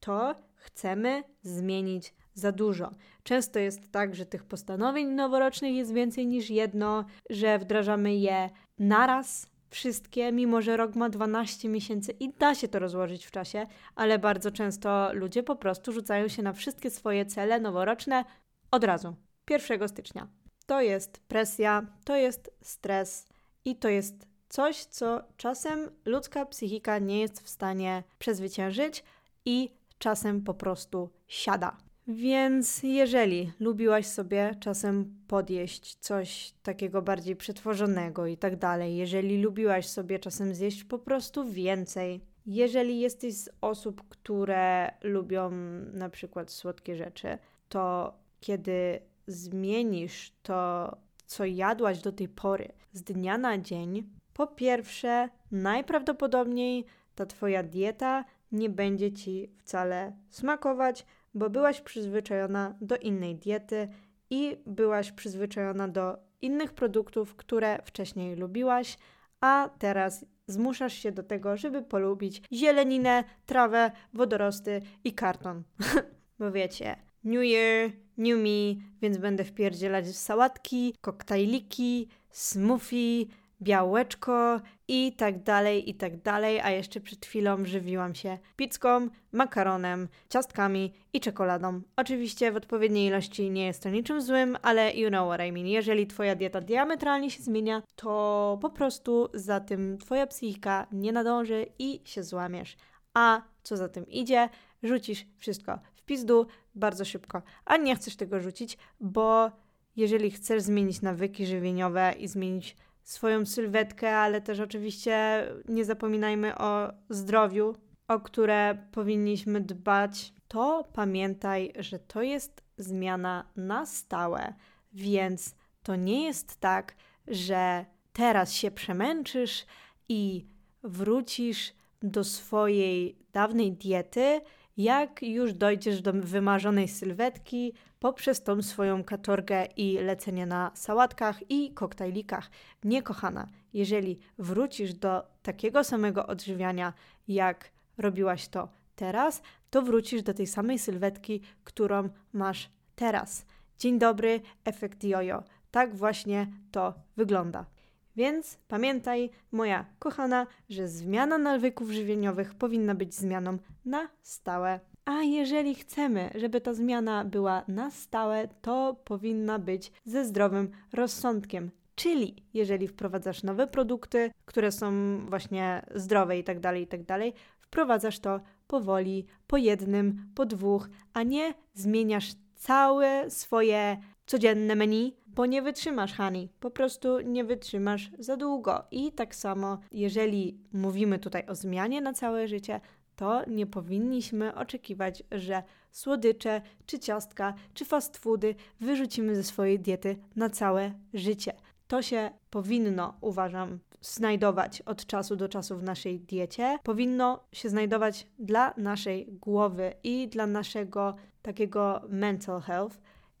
to 0.00 0.34
chcemy 0.54 1.22
zmienić 1.42 2.14
za 2.34 2.52
dużo. 2.52 2.90
Często 3.22 3.58
jest 3.58 3.92
tak, 3.92 4.14
że 4.14 4.26
tych 4.26 4.44
postanowień 4.44 5.08
noworocznych 5.08 5.74
jest 5.74 5.92
więcej 5.92 6.26
niż 6.26 6.50
jedno, 6.50 7.04
że 7.30 7.58
wdrażamy 7.58 8.14
je 8.14 8.50
naraz, 8.78 9.46
wszystkie, 9.70 10.32
mimo 10.32 10.62
że 10.62 10.76
rok 10.76 10.94
ma 10.94 11.08
12 11.08 11.68
miesięcy 11.68 12.12
i 12.20 12.32
da 12.32 12.54
się 12.54 12.68
to 12.68 12.78
rozłożyć 12.78 13.26
w 13.26 13.30
czasie, 13.30 13.66
ale 13.94 14.18
bardzo 14.18 14.50
często 14.50 15.10
ludzie 15.12 15.42
po 15.42 15.56
prostu 15.56 15.92
rzucają 15.92 16.28
się 16.28 16.42
na 16.42 16.52
wszystkie 16.52 16.90
swoje 16.90 17.26
cele 17.26 17.60
noworoczne 17.60 18.24
od 18.70 18.84
razu, 18.84 19.16
1 19.50 19.88
stycznia. 19.88 20.28
To 20.66 20.80
jest 20.80 21.18
presja, 21.18 21.86
to 22.04 22.16
jest 22.16 22.50
stres 22.62 23.26
i 23.64 23.76
to 23.76 23.88
jest 23.88 24.26
coś, 24.48 24.84
co 24.84 25.22
czasem 25.36 25.90
ludzka 26.04 26.46
psychika 26.46 26.98
nie 26.98 27.20
jest 27.20 27.40
w 27.40 27.48
stanie 27.48 28.02
przezwyciężyć 28.18 29.04
i 29.44 29.70
czasem 29.98 30.44
po 30.44 30.54
prostu 30.54 31.10
siada. 31.28 31.85
Więc 32.08 32.82
jeżeli 32.82 33.52
lubiłaś 33.60 34.06
sobie 34.06 34.54
czasem 34.60 35.14
podjeść 35.28 35.94
coś 35.94 36.54
takiego 36.62 37.02
bardziej 37.02 37.36
przetworzonego 37.36 38.26
i 38.26 38.36
tak 38.36 38.56
dalej, 38.56 38.96
jeżeli 38.96 39.42
lubiłaś 39.42 39.86
sobie 39.86 40.18
czasem 40.18 40.54
zjeść 40.54 40.84
po 40.84 40.98
prostu 40.98 41.44
więcej, 41.44 42.20
jeżeli 42.46 43.00
jesteś 43.00 43.34
z 43.34 43.48
osób, 43.60 44.08
które 44.08 44.90
lubią 45.02 45.50
na 45.92 46.08
przykład 46.08 46.50
słodkie 46.50 46.96
rzeczy, 46.96 47.38
to 47.68 48.14
kiedy 48.40 49.00
zmienisz 49.26 50.32
to, 50.42 50.96
co 51.26 51.44
jadłaś 51.44 52.00
do 52.00 52.12
tej 52.12 52.28
pory 52.28 52.72
z 52.92 53.02
dnia 53.02 53.38
na 53.38 53.58
dzień, 53.58 54.10
po 54.34 54.46
pierwsze, 54.46 55.28
najprawdopodobniej 55.50 56.84
ta 57.14 57.26
Twoja 57.26 57.62
dieta 57.62 58.24
nie 58.52 58.70
będzie 58.70 59.12
Ci 59.12 59.50
wcale 59.58 60.16
smakować, 60.30 61.06
bo 61.36 61.50
byłaś 61.50 61.80
przyzwyczajona 61.80 62.74
do 62.80 62.96
innej 62.96 63.34
diety 63.34 63.88
i 64.30 64.56
byłaś 64.66 65.12
przyzwyczajona 65.12 65.88
do 65.88 66.18
innych 66.42 66.72
produktów, 66.72 67.36
które 67.36 67.82
wcześniej 67.84 68.36
lubiłaś, 68.36 68.98
a 69.40 69.70
teraz 69.78 70.26
zmuszasz 70.46 70.92
się 70.92 71.12
do 71.12 71.22
tego, 71.22 71.56
żeby 71.56 71.82
polubić 71.82 72.42
zieleninę, 72.52 73.24
trawę, 73.46 73.90
wodorosty 74.14 74.82
i 75.04 75.12
karton. 75.12 75.62
bo 76.38 76.52
wiecie, 76.52 76.96
New 77.24 77.44
Year, 77.44 77.90
New 78.18 78.38
Me, 78.38 78.82
więc 79.02 79.18
będę 79.18 79.44
wpierdzielać 79.44 80.16
sałatki, 80.16 80.94
koktajliki, 81.00 82.08
smoothie, 82.30 83.26
białeczko 83.62 84.60
i 84.88 85.12
tak 85.12 85.42
dalej, 85.42 85.90
i 85.90 85.94
tak 85.94 86.22
dalej, 86.22 86.60
a 86.60 86.70
jeszcze 86.70 87.00
przed 87.00 87.26
chwilą 87.26 87.64
żywiłam 87.64 88.14
się 88.14 88.38
pizzką, 88.56 89.08
makaronem, 89.32 90.08
ciastkami 90.28 90.92
i 91.12 91.20
czekoladą. 91.20 91.80
Oczywiście 91.96 92.52
w 92.52 92.56
odpowiedniej 92.56 93.06
ilości 93.06 93.50
nie 93.50 93.66
jest 93.66 93.82
to 93.82 93.90
niczym 93.90 94.22
złym, 94.22 94.56
ale 94.62 94.94
you 94.94 95.08
know 95.08 95.28
what 95.28 95.48
I 95.48 95.52
mean. 95.52 95.66
Jeżeli 95.66 96.06
twoja 96.06 96.34
dieta 96.34 96.60
diametralnie 96.60 97.30
się 97.30 97.42
zmienia, 97.42 97.82
to 97.96 98.58
po 98.62 98.70
prostu 98.70 99.28
za 99.34 99.60
tym 99.60 99.98
twoja 99.98 100.26
psychika 100.26 100.86
nie 100.92 101.12
nadąży 101.12 101.66
i 101.78 102.00
się 102.04 102.22
złamiesz. 102.22 102.76
A 103.14 103.42
co 103.62 103.76
za 103.76 103.88
tym 103.88 104.06
idzie, 104.08 104.48
rzucisz 104.82 105.26
wszystko 105.38 105.78
w 105.94 106.02
pizdu 106.02 106.46
bardzo 106.74 107.04
szybko. 107.04 107.42
A 107.64 107.76
nie 107.76 107.96
chcesz 107.96 108.16
tego 108.16 108.40
rzucić, 108.40 108.78
bo 109.00 109.50
jeżeli 109.96 110.30
chcesz 110.30 110.62
zmienić 110.62 111.02
nawyki 111.02 111.46
żywieniowe 111.46 112.14
i 112.18 112.28
zmienić 112.28 112.76
swoją 113.06 113.46
sylwetkę, 113.46 114.16
ale 114.16 114.40
też 114.40 114.60
oczywiście 114.60 115.46
nie 115.68 115.84
zapominajmy 115.84 116.58
o 116.58 116.92
zdrowiu, 117.08 117.74
o 118.08 118.20
które 118.20 118.86
powinniśmy 118.92 119.60
dbać, 119.60 120.32
to 120.48 120.84
pamiętaj, 120.92 121.72
że 121.78 121.98
to 121.98 122.22
jest 122.22 122.62
zmiana 122.78 123.50
na 123.56 123.86
stałe, 123.86 124.54
więc 124.92 125.54
to 125.82 125.96
nie 125.96 126.24
jest 126.24 126.60
tak, 126.60 126.94
że 127.28 127.86
teraz 128.12 128.52
się 128.52 128.70
przemęczysz 128.70 129.66
i 130.08 130.46
wrócisz 130.82 131.72
do 132.02 132.24
swojej 132.24 133.18
dawnej 133.32 133.72
diety, 133.72 134.40
jak 134.76 135.22
już 135.22 135.52
dojdziesz 135.52 136.02
do 136.02 136.12
wymarzonej 136.12 136.88
sylwetki 136.88 137.72
poprzez 138.00 138.42
tą 138.42 138.62
swoją 138.62 139.04
katorgę 139.04 139.66
i 139.76 139.98
lecenie 139.98 140.46
na 140.46 140.70
sałatkach 140.74 141.50
i 141.50 141.70
koktajlikach. 141.70 142.50
Nie 142.84 143.02
kochana, 143.02 143.48
jeżeli 143.72 144.18
wrócisz 144.38 144.94
do 144.94 145.22
takiego 145.42 145.84
samego 145.84 146.26
odżywiania, 146.26 146.92
jak 147.28 147.70
robiłaś 147.98 148.48
to 148.48 148.68
teraz, 148.96 149.42
to 149.70 149.82
wrócisz 149.82 150.22
do 150.22 150.34
tej 150.34 150.46
samej 150.46 150.78
sylwetki, 150.78 151.40
którą 151.64 152.08
masz 152.32 152.70
teraz. 152.96 153.46
Dzień 153.78 153.98
dobry, 153.98 154.40
efekt 154.64 155.04
jojo. 155.04 155.42
Tak 155.70 155.96
właśnie 155.96 156.46
to 156.72 156.94
wygląda. 157.16 157.75
Więc 158.16 158.58
pamiętaj, 158.68 159.30
moja 159.52 159.86
kochana, 159.98 160.46
że 160.68 160.88
zmiana 160.88 161.38
nawyków 161.38 161.90
żywieniowych 161.90 162.54
powinna 162.54 162.94
być 162.94 163.14
zmianą 163.14 163.58
na 163.84 164.08
stałe. 164.22 164.80
A 165.04 165.22
jeżeli 165.22 165.74
chcemy, 165.74 166.30
żeby 166.34 166.60
ta 166.60 166.74
zmiana 166.74 167.24
była 167.24 167.64
na 167.68 167.90
stałe, 167.90 168.48
to 168.62 168.96
powinna 169.04 169.58
być 169.58 169.92
ze 170.04 170.24
zdrowym 170.24 170.70
rozsądkiem. 170.92 171.70
Czyli 171.94 172.36
jeżeli 172.54 172.88
wprowadzasz 172.88 173.42
nowe 173.42 173.66
produkty, 173.66 174.30
które 174.44 174.72
są 174.72 175.18
właśnie 175.28 175.86
zdrowe 175.94 176.38
i 176.38 176.44
tak 176.44 176.60
dalej, 176.60 176.82
i 176.82 176.86
tak 176.86 177.04
dalej, 177.04 177.34
wprowadzasz 177.60 178.18
to 178.18 178.40
powoli, 178.66 179.26
po 179.46 179.56
jednym, 179.56 180.28
po 180.34 180.46
dwóch, 180.46 180.88
a 181.12 181.22
nie 181.22 181.54
zmieniasz 181.74 182.32
całe 182.54 183.30
swoje 183.30 183.96
codzienne 184.26 184.76
menu, 184.76 185.16
bo 185.36 185.46
nie 185.46 185.62
wytrzymasz, 185.62 186.12
Hani. 186.12 186.48
Po 186.60 186.70
prostu 186.70 187.20
nie 187.20 187.44
wytrzymasz 187.44 188.10
za 188.18 188.36
długo. 188.36 188.84
I 188.90 189.12
tak 189.12 189.34
samo, 189.34 189.78
jeżeli 189.92 190.58
mówimy 190.72 191.18
tutaj 191.18 191.46
o 191.46 191.54
zmianie 191.54 192.00
na 192.00 192.12
całe 192.12 192.48
życie, 192.48 192.80
to 193.16 193.42
nie 193.46 193.66
powinniśmy 193.66 194.54
oczekiwać, 194.54 195.22
że 195.32 195.62
słodycze, 195.92 196.62
czy 196.86 196.98
ciastka, 196.98 197.54
czy 197.74 197.84
fast 197.84 198.16
foody 198.16 198.54
wyrzucimy 198.80 199.36
ze 199.36 199.42
swojej 199.42 199.80
diety 199.80 200.16
na 200.36 200.50
całe 200.50 200.92
życie. 201.14 201.52
To 201.88 202.02
się 202.02 202.30
powinno, 202.50 203.14
uważam, 203.20 203.78
znajdować 204.00 204.82
od 204.82 205.06
czasu 205.06 205.36
do 205.36 205.48
czasu 205.48 205.78
w 205.78 205.82
naszej 205.82 206.20
diecie. 206.20 206.78
Powinno 206.82 207.44
się 207.52 207.68
znajdować 207.68 208.26
dla 208.38 208.74
naszej 208.76 209.26
głowy 209.26 209.92
i 210.04 210.28
dla 210.28 210.46
naszego 210.46 211.16
takiego 211.42 212.00
mental 212.08 212.60
health 212.60 212.98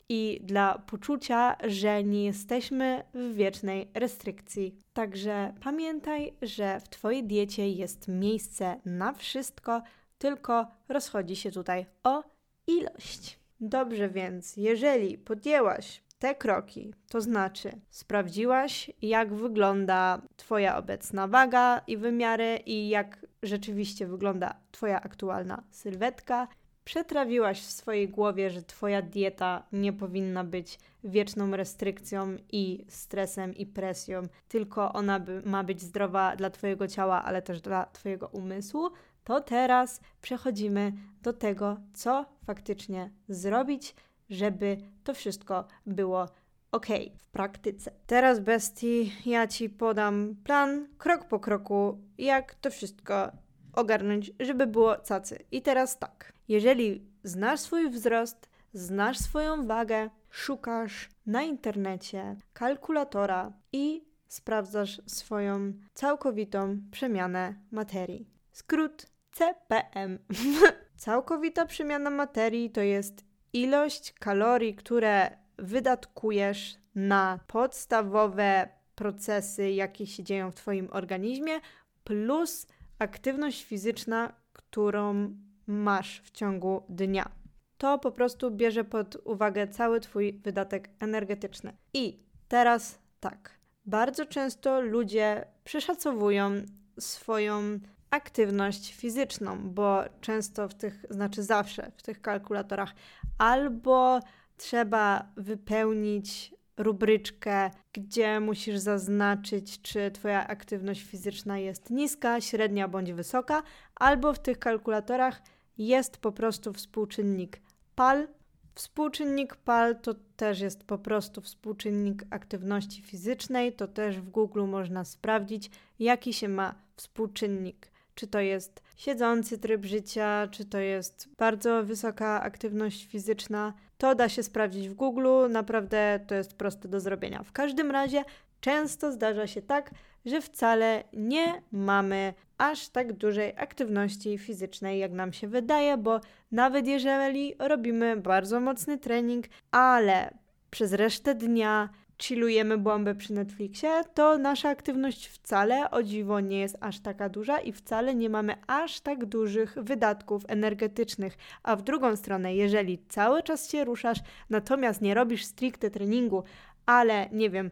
i 0.08 0.40
dla 0.42 0.78
poczucia, 0.78 1.56
że 1.64 2.04
nie 2.04 2.24
jesteśmy 2.24 3.04
w 3.14 3.34
wiecznej 3.34 3.90
restrykcji. 3.94 4.78
Także 4.92 5.54
pamiętaj, 5.60 6.32
że 6.42 6.80
w 6.80 6.88
Twojej 6.88 7.24
diecie 7.24 7.70
jest 7.70 8.08
miejsce 8.08 8.80
na 8.84 9.12
wszystko, 9.12 9.82
tylko 10.18 10.66
rozchodzi 10.88 11.36
się 11.36 11.50
tutaj 11.50 11.86
o 12.04 12.22
ilość. 12.66 13.38
Dobrze 13.60 14.08
więc, 14.08 14.56
jeżeli 14.56 15.18
podjęłaś 15.18 16.02
te 16.18 16.34
kroki, 16.34 16.94
to 17.08 17.20
znaczy 17.20 17.80
sprawdziłaś, 17.90 18.90
jak 19.02 19.34
wygląda 19.34 20.22
Twoja 20.36 20.76
obecna 20.76 21.28
waga 21.28 21.80
i 21.86 21.96
wymiary, 21.96 22.58
i 22.66 22.88
jak 22.88 23.26
rzeczywiście 23.42 24.06
wygląda 24.06 24.54
Twoja 24.70 25.00
aktualna 25.02 25.62
sylwetka, 25.70 26.48
przetrawiłaś 26.86 27.60
w 27.60 27.70
swojej 27.70 28.08
głowie, 28.08 28.50
że 28.50 28.62
Twoja 28.62 29.02
dieta 29.02 29.62
nie 29.72 29.92
powinna 29.92 30.44
być 30.44 30.78
wieczną 31.04 31.56
restrykcją 31.56 32.36
i 32.52 32.84
stresem 32.88 33.54
i 33.54 33.66
presją, 33.66 34.22
tylko 34.48 34.92
ona 34.92 35.20
by, 35.20 35.42
ma 35.44 35.64
być 35.64 35.82
zdrowa 35.82 36.36
dla 36.36 36.50
Twojego 36.50 36.88
ciała, 36.88 37.24
ale 37.24 37.42
też 37.42 37.60
dla 37.60 37.86
Twojego 37.86 38.28
umysłu, 38.28 38.90
to 39.24 39.40
teraz 39.40 40.00
przechodzimy 40.20 40.92
do 41.22 41.32
tego, 41.32 41.76
co 41.94 42.26
faktycznie 42.44 43.10
zrobić, 43.28 43.94
żeby 44.30 44.76
to 45.04 45.14
wszystko 45.14 45.64
było 45.86 46.26
ok 46.72 46.86
w 47.16 47.26
praktyce. 47.26 47.92
Teraz, 48.06 48.40
bestii, 48.40 49.12
ja 49.26 49.46
Ci 49.46 49.70
podam 49.70 50.36
plan 50.44 50.88
krok 50.98 51.24
po 51.24 51.40
kroku, 51.40 51.98
jak 52.18 52.54
to 52.54 52.70
wszystko 52.70 53.32
ogarnąć, 53.76 54.32
żeby 54.40 54.66
było 54.66 54.96
cacy. 54.96 55.38
I 55.52 55.62
teraz 55.62 55.98
tak, 55.98 56.32
jeżeli 56.48 57.06
znasz 57.24 57.60
swój 57.60 57.90
wzrost, 57.90 58.48
znasz 58.72 59.18
swoją 59.18 59.66
wagę, 59.66 60.10
szukasz 60.30 61.08
na 61.26 61.42
internecie 61.42 62.36
kalkulatora 62.52 63.52
i 63.72 64.04
sprawdzasz 64.28 65.00
swoją 65.06 65.72
całkowitą 65.94 66.80
przemianę 66.90 67.54
materii. 67.70 68.30
Skrót 68.52 69.06
CPM. 69.32 70.18
Całkowita 70.96 71.66
przemiana 71.66 72.10
materii 72.10 72.70
to 72.70 72.80
jest 72.80 73.24
ilość 73.52 74.12
kalorii, 74.12 74.74
które 74.74 75.30
wydatkujesz 75.58 76.76
na 76.94 77.40
podstawowe 77.46 78.68
procesy, 78.94 79.70
jakie 79.70 80.06
się 80.06 80.22
dzieją 80.22 80.50
w 80.50 80.54
Twoim 80.54 80.88
organizmie, 80.92 81.60
plus 82.04 82.66
aktywność 82.98 83.64
fizyczna, 83.64 84.32
którą 84.52 85.36
masz 85.66 86.20
w 86.24 86.30
ciągu 86.30 86.82
dnia. 86.88 87.30
To 87.78 87.98
po 87.98 88.12
prostu 88.12 88.50
bierze 88.50 88.84
pod 88.84 89.16
uwagę 89.24 89.68
cały 89.68 90.00
Twój 90.00 90.32
wydatek 90.32 90.90
energetyczny. 91.00 91.76
I 91.94 92.18
teraz 92.48 92.98
tak. 93.20 93.50
Bardzo 93.86 94.26
często 94.26 94.80
ludzie 94.80 95.44
przeszacowują 95.64 96.50
swoją 96.98 97.78
aktywność 98.10 98.94
fizyczną, 98.94 99.70
bo 99.70 100.04
często 100.20 100.68
w 100.68 100.74
tych, 100.74 101.04
znaczy 101.10 101.42
zawsze 101.42 101.92
w 101.96 102.02
tych 102.02 102.20
kalkulatorach, 102.20 102.94
albo 103.38 104.20
trzeba 104.56 105.32
wypełnić 105.36 106.55
rubryczkę, 106.76 107.70
gdzie 107.92 108.40
musisz 108.40 108.78
zaznaczyć, 108.78 109.82
czy 109.82 110.10
Twoja 110.10 110.46
aktywność 110.46 111.02
fizyczna 111.02 111.58
jest 111.58 111.90
niska, 111.90 112.40
średnia 112.40 112.88
bądź 112.88 113.12
wysoka, 113.12 113.62
albo 113.94 114.32
w 114.34 114.38
tych 114.38 114.58
kalkulatorach 114.58 115.42
jest 115.78 116.16
po 116.16 116.32
prostu 116.32 116.72
współczynnik 116.72 117.60
PAL. 117.94 118.28
Współczynnik 118.74 119.56
PAL 119.56 120.00
to 120.00 120.14
też 120.36 120.60
jest 120.60 120.84
po 120.84 120.98
prostu 120.98 121.40
współczynnik 121.40 122.24
aktywności 122.30 123.02
fizycznej, 123.02 123.72
to 123.72 123.88
też 123.88 124.20
w 124.20 124.30
Google 124.30 124.64
można 124.64 125.04
sprawdzić, 125.04 125.70
jaki 125.98 126.32
się 126.32 126.48
ma 126.48 126.74
współczynnik 126.96 127.90
czy 128.16 128.26
to 128.26 128.40
jest 128.40 128.82
siedzący 128.96 129.58
tryb 129.58 129.84
życia, 129.84 130.48
czy 130.50 130.64
to 130.64 130.78
jest 130.78 131.28
bardzo 131.38 131.84
wysoka 131.84 132.42
aktywność 132.42 133.06
fizyczna. 133.06 133.74
To 133.98 134.14
da 134.14 134.28
się 134.28 134.42
sprawdzić 134.42 134.88
w 134.88 134.94
Google, 134.94 135.28
naprawdę 135.50 136.20
to 136.26 136.34
jest 136.34 136.54
proste 136.54 136.88
do 136.88 137.00
zrobienia. 137.00 137.42
W 137.42 137.52
każdym 137.52 137.90
razie 137.90 138.24
często 138.60 139.12
zdarza 139.12 139.46
się 139.46 139.62
tak, 139.62 139.90
że 140.26 140.40
wcale 140.40 141.04
nie 141.12 141.62
mamy 141.72 142.34
aż 142.58 142.88
tak 142.88 143.12
dużej 143.12 143.52
aktywności 143.56 144.38
fizycznej, 144.38 144.98
jak 144.98 145.12
nam 145.12 145.32
się 145.32 145.48
wydaje, 145.48 145.96
bo 145.96 146.20
nawet 146.52 146.86
jeżeli 146.86 147.54
robimy 147.58 148.16
bardzo 148.16 148.60
mocny 148.60 148.98
trening, 148.98 149.44
ale 149.70 150.30
przez 150.70 150.92
resztę 150.92 151.34
dnia 151.34 151.88
chillujemy 152.22 152.78
bombę 152.78 153.14
przy 153.14 153.32
Netflixie, 153.32 154.02
to 154.14 154.38
nasza 154.38 154.68
aktywność 154.68 155.26
wcale, 155.26 155.90
o 155.90 156.02
dziwo, 156.02 156.40
nie 156.40 156.58
jest 156.58 156.76
aż 156.80 157.00
taka 157.00 157.28
duża 157.28 157.58
i 157.58 157.72
wcale 157.72 158.14
nie 158.14 158.30
mamy 158.30 158.54
aż 158.66 159.00
tak 159.00 159.24
dużych 159.24 159.74
wydatków 159.74 160.42
energetycznych. 160.48 161.36
A 161.62 161.76
w 161.76 161.82
drugą 161.82 162.16
stronę, 162.16 162.54
jeżeli 162.54 162.98
cały 163.08 163.42
czas 163.42 163.70
się 163.70 163.84
ruszasz, 163.84 164.18
natomiast 164.50 165.02
nie 165.02 165.14
robisz 165.14 165.44
stricte 165.44 165.90
treningu, 165.90 166.42
ale 166.86 167.28
nie 167.32 167.50
wiem, 167.50 167.70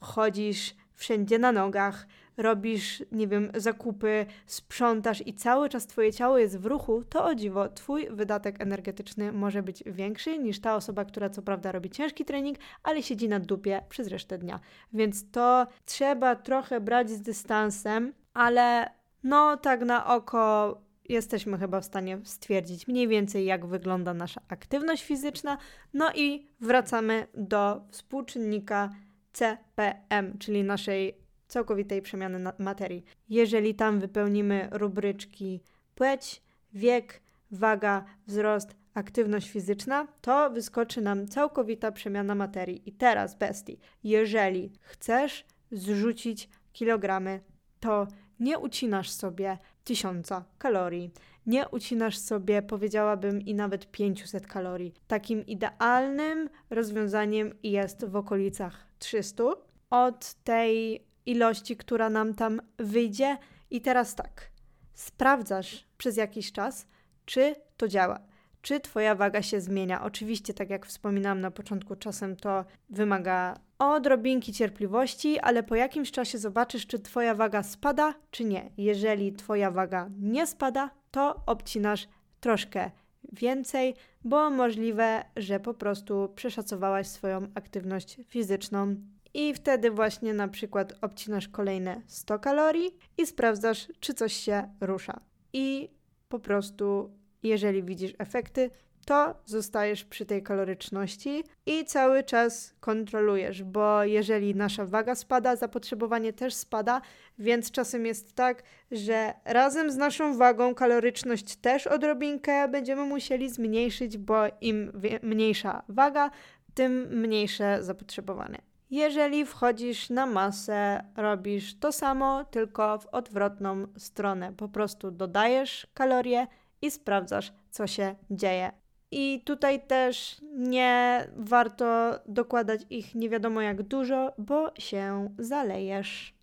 chodzisz 0.00 0.74
wszędzie 0.94 1.38
na 1.38 1.52
nogach, 1.52 2.06
robisz, 2.36 3.02
nie 3.12 3.28
wiem, 3.28 3.50
zakupy, 3.54 4.26
sprzątasz 4.46 5.26
i 5.26 5.34
cały 5.34 5.68
czas 5.68 5.86
twoje 5.86 6.12
ciało 6.12 6.38
jest 6.38 6.58
w 6.58 6.66
ruchu, 6.66 7.04
to 7.04 7.24
o 7.24 7.34
dziwo, 7.34 7.68
twój 7.68 8.08
wydatek 8.10 8.60
energetyczny 8.60 9.32
może 9.32 9.62
być 9.62 9.82
większy 9.86 10.38
niż 10.38 10.60
ta 10.60 10.76
osoba, 10.76 11.04
która 11.04 11.30
co 11.30 11.42
prawda 11.42 11.72
robi 11.72 11.90
ciężki 11.90 12.24
trening, 12.24 12.58
ale 12.82 13.02
siedzi 13.02 13.28
na 13.28 13.40
dupie 13.40 13.82
przez 13.88 14.08
resztę 14.08 14.38
dnia. 14.38 14.60
Więc 14.92 15.30
to 15.30 15.66
trzeba 15.84 16.36
trochę 16.36 16.80
brać 16.80 17.10
z 17.10 17.20
dystansem, 17.20 18.12
ale 18.34 18.90
no 19.22 19.56
tak 19.56 19.80
na 19.80 20.14
oko 20.14 20.76
jesteśmy 21.08 21.58
chyba 21.58 21.80
w 21.80 21.84
stanie 21.84 22.18
stwierdzić 22.24 22.88
mniej 22.88 23.08
więcej, 23.08 23.44
jak 23.44 23.66
wygląda 23.66 24.14
nasza 24.14 24.40
aktywność 24.48 25.04
fizyczna. 25.04 25.58
No 25.94 26.12
i 26.14 26.46
wracamy 26.60 27.26
do 27.34 27.80
współczynnika 27.90 28.90
CPM, 29.32 30.38
czyli 30.38 30.64
naszej 30.64 31.25
całkowitej 31.48 32.02
przemiany 32.02 32.52
materii. 32.58 33.04
Jeżeli 33.28 33.74
tam 33.74 34.00
wypełnimy 34.00 34.68
rubryczki 34.72 35.60
płeć, 35.94 36.42
wiek, 36.72 37.20
waga, 37.50 38.04
wzrost, 38.26 38.76
aktywność 38.94 39.50
fizyczna, 39.50 40.06
to 40.20 40.50
wyskoczy 40.50 41.00
nam 41.00 41.28
całkowita 41.28 41.92
przemiana 41.92 42.34
materii. 42.34 42.82
I 42.86 42.92
teraz, 42.92 43.34
bestii, 43.34 43.78
jeżeli 44.04 44.72
chcesz 44.80 45.44
zrzucić 45.72 46.48
kilogramy, 46.72 47.40
to 47.80 48.06
nie 48.40 48.58
ucinasz 48.58 49.10
sobie 49.10 49.58
tysiąca 49.84 50.44
kalorii. 50.58 51.10
Nie 51.46 51.68
ucinasz 51.68 52.18
sobie, 52.18 52.62
powiedziałabym, 52.62 53.40
i 53.40 53.54
nawet 53.54 53.90
500 53.90 54.46
kalorii. 54.46 54.94
Takim 55.06 55.46
idealnym 55.46 56.48
rozwiązaniem 56.70 57.54
jest 57.62 58.04
w 58.04 58.16
okolicach 58.16 58.86
300 58.98 59.44
od 59.90 60.34
tej 60.34 61.05
ilości, 61.26 61.76
która 61.76 62.10
nam 62.10 62.34
tam 62.34 62.60
wyjdzie. 62.78 63.38
I 63.70 63.80
teraz 63.80 64.14
tak, 64.14 64.50
sprawdzasz 64.94 65.86
przez 65.98 66.16
jakiś 66.16 66.52
czas, 66.52 66.86
czy 67.24 67.54
to 67.76 67.88
działa. 67.88 68.20
Czy 68.62 68.80
Twoja 68.80 69.14
waga 69.14 69.42
się 69.42 69.60
zmienia? 69.60 70.04
Oczywiście, 70.04 70.54
tak 70.54 70.70
jak 70.70 70.86
wspominałam 70.86 71.40
na 71.40 71.50
początku, 71.50 71.96
czasem 71.96 72.36
to 72.36 72.64
wymaga 72.90 73.54
odrobinki 73.78 74.52
cierpliwości, 74.52 75.38
ale 75.38 75.62
po 75.62 75.74
jakimś 75.74 76.10
czasie 76.10 76.38
zobaczysz, 76.38 76.86
czy 76.86 76.98
Twoja 76.98 77.34
waga 77.34 77.62
spada, 77.62 78.14
czy 78.30 78.44
nie. 78.44 78.70
Jeżeli 78.76 79.32
Twoja 79.32 79.70
waga 79.70 80.10
nie 80.18 80.46
spada, 80.46 80.90
to 81.10 81.40
obcinasz 81.46 82.08
troszkę 82.40 82.90
więcej, 83.32 83.94
bo 84.24 84.50
możliwe, 84.50 85.24
że 85.36 85.60
po 85.60 85.74
prostu 85.74 86.32
przeszacowałaś 86.34 87.06
swoją 87.06 87.46
aktywność 87.54 88.20
fizyczną 88.28 88.96
i 89.36 89.54
wtedy 89.54 89.90
właśnie 89.90 90.34
na 90.34 90.48
przykład 90.48 90.92
obcinasz 91.00 91.48
kolejne 91.48 92.02
100 92.06 92.38
kalorii 92.38 92.96
i 93.18 93.26
sprawdzasz, 93.26 93.88
czy 94.00 94.14
coś 94.14 94.32
się 94.32 94.68
rusza. 94.80 95.20
I 95.52 95.90
po 96.28 96.38
prostu, 96.38 97.10
jeżeli 97.42 97.82
widzisz 97.82 98.14
efekty, 98.18 98.70
to 99.06 99.34
zostajesz 99.44 100.04
przy 100.04 100.26
tej 100.26 100.42
kaloryczności 100.42 101.44
i 101.66 101.84
cały 101.84 102.24
czas 102.24 102.74
kontrolujesz, 102.80 103.62
bo 103.62 104.04
jeżeli 104.04 104.54
nasza 104.54 104.84
waga 104.84 105.14
spada, 105.14 105.56
zapotrzebowanie 105.56 106.32
też 106.32 106.54
spada, 106.54 107.00
więc 107.38 107.70
czasem 107.70 108.06
jest 108.06 108.34
tak, 108.34 108.62
że 108.90 109.34
razem 109.44 109.90
z 109.90 109.96
naszą 109.96 110.36
wagą 110.36 110.74
kaloryczność 110.74 111.56
też 111.56 111.86
odrobinkę 111.86 112.68
będziemy 112.68 113.04
musieli 113.04 113.50
zmniejszyć, 113.50 114.18
bo 114.18 114.42
im 114.60 114.92
mniejsza 115.22 115.82
waga, 115.88 116.30
tym 116.74 117.20
mniejsze 117.20 117.78
zapotrzebowanie. 117.82 118.75
Jeżeli 118.90 119.46
wchodzisz 119.46 120.10
na 120.10 120.26
masę, 120.26 121.04
robisz 121.16 121.78
to 121.78 121.92
samo, 121.92 122.44
tylko 122.44 122.98
w 122.98 123.06
odwrotną 123.06 123.86
stronę. 123.98 124.52
Po 124.52 124.68
prostu 124.68 125.10
dodajesz 125.10 125.86
kalorie 125.94 126.46
i 126.82 126.90
sprawdzasz, 126.90 127.52
co 127.70 127.86
się 127.86 128.14
dzieje. 128.30 128.72
I 129.10 129.42
tutaj 129.44 129.86
też 129.86 130.36
nie 130.56 131.26
warto 131.36 132.18
dokładać 132.26 132.80
ich 132.90 133.14
nie 133.14 133.28
wiadomo 133.28 133.60
jak 133.60 133.82
dużo, 133.82 134.32
bo 134.38 134.70
się 134.78 135.34
zalejesz. 135.38 136.34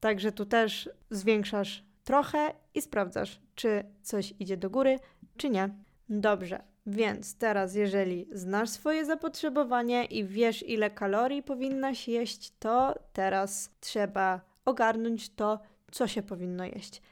Także 0.00 0.32
tu 0.32 0.46
też 0.46 0.90
zwiększasz 1.10 1.84
trochę 2.04 2.54
i 2.74 2.82
sprawdzasz, 2.82 3.40
czy 3.54 3.84
coś 4.02 4.34
idzie 4.38 4.56
do 4.56 4.70
góry, 4.70 4.98
czy 5.36 5.50
nie. 5.50 5.68
Dobrze, 6.08 6.71
więc 6.86 7.38
teraz, 7.38 7.74
jeżeli 7.74 8.26
znasz 8.32 8.70
swoje 8.70 9.04
zapotrzebowanie 9.04 10.04
i 10.04 10.24
wiesz, 10.24 10.68
ile 10.68 10.90
kalorii 10.90 11.42
powinnaś 11.42 12.08
jeść, 12.08 12.52
to 12.58 12.94
teraz 13.12 13.70
trzeba 13.80 14.40
ogarnąć 14.64 15.34
to, 15.34 15.60
co 15.90 16.08
się 16.08 16.22
powinno 16.22 16.64
jeść. 16.64 17.02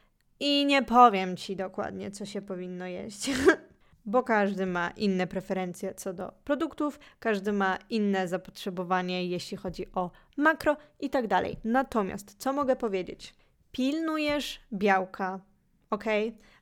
I 0.41 0.67
nie 0.67 0.83
powiem 0.83 1.37
ci 1.37 1.57
dokładnie, 1.57 2.11
co 2.11 2.27
się 2.27 2.43
powinno 2.43 2.87
jeść, 2.87 3.31
bo 4.07 4.23
każdy 4.23 4.67
ma 4.67 4.91
inne 4.91 5.27
preferencje 5.27 5.95
co 5.95 6.13
do 6.13 6.33
produktów, 6.45 7.01
każdy 7.21 7.53
ma 7.53 7.79
inne 7.91 8.29
zapotrzebowanie, 8.29 9.27
jeśli 9.27 9.57
chodzi 9.57 9.87
o 9.93 10.11
makro 10.37 10.77
i 11.01 11.11
tak 11.11 11.27
dalej. 11.27 11.57
Natomiast, 11.65 12.35
co 12.39 12.53
mogę 12.53 12.77
powiedzieć? 12.77 13.35
Pilnujesz 13.73 14.61
białka, 14.73 15.41
ok? 15.91 16.05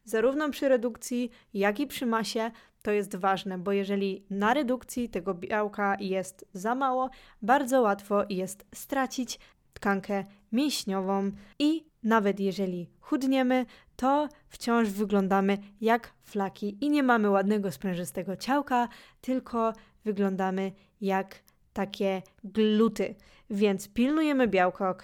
Zarówno 0.05 0.51
przy 0.51 0.69
redukcji, 0.69 1.31
jak 1.55 1.81
i 1.81 1.87
przy 1.87 2.07
masie, 2.07 2.51
to 2.89 2.93
jest 2.93 3.17
ważne, 3.17 3.59
bo 3.59 3.73
jeżeli 3.73 4.25
na 4.31 4.55
redukcji 4.55 5.09
tego 5.09 5.35
białka 5.35 5.97
jest 6.01 6.45
za 6.53 6.75
mało, 6.75 7.11
bardzo 7.43 7.83
łatwo 7.83 8.25
jest 8.29 8.67
stracić 8.75 9.39
tkankę 9.73 10.25
mięśniową 10.53 11.31
i 11.59 11.85
nawet 12.03 12.41
jeżeli 12.41 12.91
chudniemy, 13.01 13.67
to 13.97 14.29
wciąż 14.49 14.89
wyglądamy 14.89 15.59
jak 15.81 16.13
flaki 16.23 16.77
i 16.81 16.91
nie 16.91 17.03
mamy 17.03 17.31
ładnego, 17.31 17.73
sprężystego 17.73 18.37
ciałka, 18.37 18.89
tylko 19.21 19.73
wyglądamy 20.05 20.73
jak 21.01 21.43
takie 21.73 22.23
gluty. 22.45 23.15
Więc 23.51 23.89
pilnujemy 23.89 24.49
białka, 24.49 24.91
ok? 24.91 25.03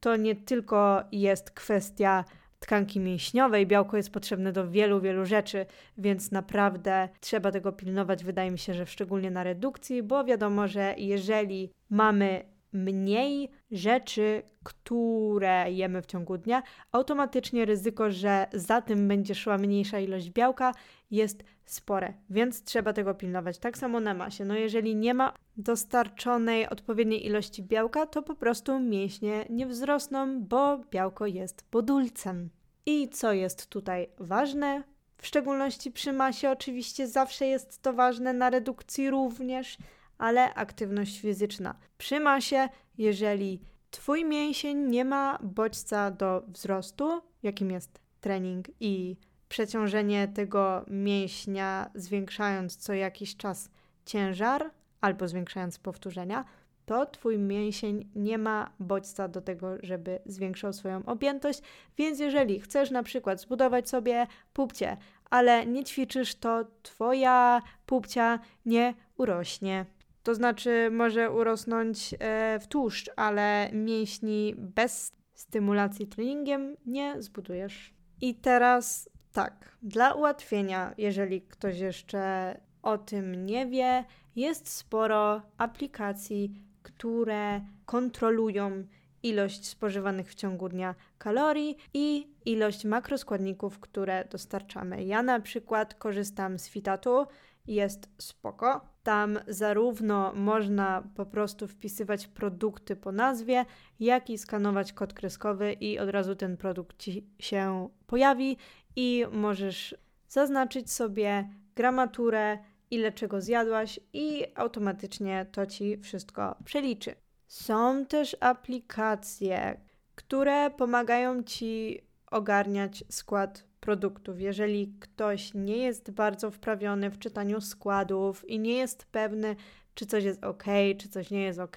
To 0.00 0.16
nie 0.16 0.36
tylko 0.36 1.02
jest 1.12 1.50
kwestia 1.50 2.24
tkanki 2.58 3.00
mięśniowej. 3.00 3.66
Białko 3.66 3.96
jest 3.96 4.10
potrzebne 4.10 4.52
do 4.52 4.70
wielu, 4.70 5.00
wielu 5.00 5.26
rzeczy, 5.26 5.66
więc 5.98 6.32
naprawdę 6.32 7.08
trzeba 7.20 7.52
tego 7.52 7.72
pilnować. 7.72 8.24
Wydaje 8.24 8.50
mi 8.50 8.58
się, 8.58 8.74
że 8.74 8.86
szczególnie 8.86 9.30
na 9.30 9.44
redukcji, 9.44 10.02
bo 10.02 10.24
wiadomo, 10.24 10.68
że 10.68 10.94
jeżeli 10.98 11.70
mamy 11.90 12.44
mniej 12.72 13.50
rzeczy, 13.70 14.42
które 14.64 15.72
jemy 15.72 16.02
w 16.02 16.06
ciągu 16.06 16.38
dnia, 16.38 16.62
automatycznie 16.92 17.64
ryzyko, 17.64 18.10
że 18.10 18.46
za 18.52 18.82
tym 18.82 19.08
będzie 19.08 19.34
szła 19.34 19.58
mniejsza 19.58 19.98
ilość 19.98 20.30
białka, 20.30 20.72
jest 21.10 21.44
spore, 21.66 22.14
więc 22.30 22.64
trzeba 22.64 22.92
tego 22.92 23.14
pilnować. 23.14 23.58
Tak 23.58 23.78
samo 23.78 24.00
na 24.00 24.14
masie. 24.14 24.44
No 24.44 24.54
jeżeli 24.54 24.96
nie 24.96 25.14
ma 25.14 25.32
dostarczonej 25.56 26.68
odpowiedniej 26.68 27.26
ilości 27.26 27.62
białka, 27.62 28.06
to 28.06 28.22
po 28.22 28.34
prostu 28.34 28.80
mięśnie 28.80 29.46
nie 29.50 29.66
wzrosną, 29.66 30.40
bo 30.42 30.78
białko 30.90 31.26
jest 31.26 31.64
budulcem. 31.72 32.50
I 32.86 33.08
co 33.08 33.32
jest 33.32 33.66
tutaj 33.66 34.08
ważne? 34.18 34.82
W 35.18 35.26
szczególności 35.26 35.90
przy 35.90 36.12
masie, 36.12 36.50
oczywiście 36.50 37.06
zawsze 37.08 37.46
jest 37.46 37.82
to 37.82 37.92
ważne, 37.92 38.32
na 38.32 38.50
redukcji 38.50 39.10
również, 39.10 39.78
ale 40.18 40.54
aktywność 40.54 41.20
fizyczna. 41.20 41.74
Przy 41.98 42.20
masie, 42.20 42.68
jeżeli 42.98 43.60
Twój 43.96 44.24
mięsień 44.24 44.78
nie 44.78 45.04
ma 45.04 45.38
bodźca 45.42 46.10
do 46.10 46.42
wzrostu, 46.48 47.22
jakim 47.42 47.70
jest 47.70 48.00
trening 48.20 48.66
i 48.80 49.16
przeciążenie 49.48 50.28
tego 50.28 50.84
mięśnia, 50.88 51.90
zwiększając 51.94 52.76
co 52.76 52.94
jakiś 52.94 53.36
czas 53.36 53.70
ciężar 54.04 54.70
albo 55.00 55.28
zwiększając 55.28 55.78
powtórzenia, 55.78 56.44
to 56.86 57.06
Twój 57.06 57.38
mięsień 57.38 58.08
nie 58.14 58.38
ma 58.38 58.70
bodźca 58.80 59.28
do 59.28 59.40
tego, 59.40 59.76
żeby 59.82 60.18
zwiększał 60.26 60.72
swoją 60.72 61.04
objętość. 61.04 61.62
Więc 61.98 62.18
jeżeli 62.18 62.60
chcesz 62.60 62.90
na 62.90 63.02
przykład 63.02 63.40
zbudować 63.40 63.88
sobie 63.88 64.26
pupcie, 64.52 64.96
ale 65.30 65.66
nie 65.66 65.84
ćwiczysz, 65.84 66.34
to 66.34 66.64
Twoja 66.82 67.62
pupcia 67.86 68.38
nie 68.66 68.94
urośnie. 69.16 69.86
To 70.22 70.34
znaczy, 70.34 70.88
może 70.92 71.30
urosnąć 71.30 72.14
e, 72.18 72.58
w 72.60 72.66
tłuszcz, 72.66 73.10
ale 73.16 73.70
mięśni 73.72 74.54
bez 74.58 75.12
stymulacji 75.34 76.06
treningiem 76.06 76.76
nie 76.86 77.22
zbudujesz. 77.22 77.94
I 78.20 78.34
teraz 78.34 79.10
tak, 79.36 79.76
dla 79.82 80.14
ułatwienia, 80.14 80.94
jeżeli 80.98 81.42
ktoś 81.42 81.78
jeszcze 81.78 82.54
o 82.82 82.98
tym 82.98 83.46
nie 83.46 83.66
wie, 83.66 84.04
jest 84.36 84.68
sporo 84.68 85.42
aplikacji, 85.58 86.62
które 86.82 87.60
kontrolują 87.84 88.84
ilość 89.22 89.66
spożywanych 89.66 90.30
w 90.30 90.34
ciągu 90.34 90.68
dnia 90.68 90.94
kalorii 91.18 91.76
i 91.94 92.34
ilość 92.44 92.84
makroskładników, 92.84 93.78
które 93.80 94.24
dostarczamy. 94.30 95.04
Ja 95.04 95.22
na 95.22 95.40
przykład 95.40 95.94
korzystam 95.94 96.58
z 96.58 96.68
Fitatu, 96.68 97.26
jest 97.66 98.08
spoko. 98.18 98.80
Tam 99.02 99.38
zarówno 99.48 100.32
można 100.34 101.02
po 101.14 101.26
prostu 101.26 101.68
wpisywać 101.68 102.26
produkty 102.26 102.96
po 102.96 103.12
nazwie, 103.12 103.64
jak 104.00 104.30
i 104.30 104.38
skanować 104.38 104.92
kod 104.92 105.12
kreskowy 105.12 105.72
i 105.72 105.98
od 105.98 106.08
razu 106.08 106.36
ten 106.36 106.56
produkt 106.56 106.98
ci 106.98 107.26
się 107.38 107.88
pojawi 108.06 108.56
i 108.96 109.24
możesz 109.32 109.94
zaznaczyć 110.28 110.92
sobie 110.92 111.48
gramaturę, 111.74 112.58
ile 112.90 113.12
czego 113.12 113.40
zjadłaś 113.40 114.00
i 114.12 114.44
automatycznie 114.54 115.46
to 115.52 115.66
ci 115.66 115.98
wszystko 115.98 116.56
przeliczy. 116.64 117.14
Są 117.46 118.06
też 118.06 118.36
aplikacje, 118.40 119.80
które 120.14 120.70
pomagają 120.70 121.42
ci 121.42 122.00
ogarniać 122.30 123.04
skład 123.08 123.64
produktów. 123.80 124.40
Jeżeli 124.40 124.94
ktoś 125.00 125.54
nie 125.54 125.76
jest 125.76 126.10
bardzo 126.10 126.50
wprawiony 126.50 127.10
w 127.10 127.18
czytaniu 127.18 127.60
składów 127.60 128.48
i 128.48 128.58
nie 128.58 128.74
jest 128.74 129.04
pewny, 129.04 129.56
czy 129.94 130.06
coś 130.06 130.24
jest 130.24 130.44
ok, 130.44 130.64
czy 130.98 131.08
coś 131.08 131.30
nie 131.30 131.42
jest 131.42 131.58
ok, 131.58 131.76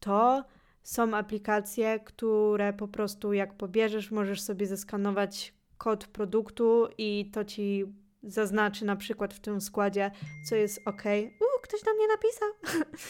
to 0.00 0.44
są 0.82 1.14
aplikacje, 1.14 2.00
które 2.00 2.72
po 2.72 2.88
prostu 2.88 3.32
jak 3.32 3.54
pobierzesz, 3.54 4.10
możesz 4.10 4.40
sobie 4.40 4.66
zeskanować 4.66 5.55
kod 5.78 6.06
produktu 6.06 6.88
i 6.98 7.30
to 7.32 7.44
ci 7.44 7.84
zaznaczy 8.22 8.84
na 8.84 8.96
przykład 8.96 9.34
w 9.34 9.40
tym 9.40 9.60
składzie, 9.60 10.10
co 10.48 10.54
jest 10.56 10.80
ok. 10.86 11.02
Uuu, 11.40 11.60
ktoś 11.62 11.82
do 11.82 11.94
mnie 11.94 12.06
napisał, 12.08 12.48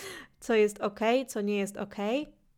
co 0.40 0.54
jest 0.54 0.80
ok, 0.80 1.00
co 1.26 1.40
nie 1.40 1.58
jest 1.58 1.76
ok. 1.76 1.96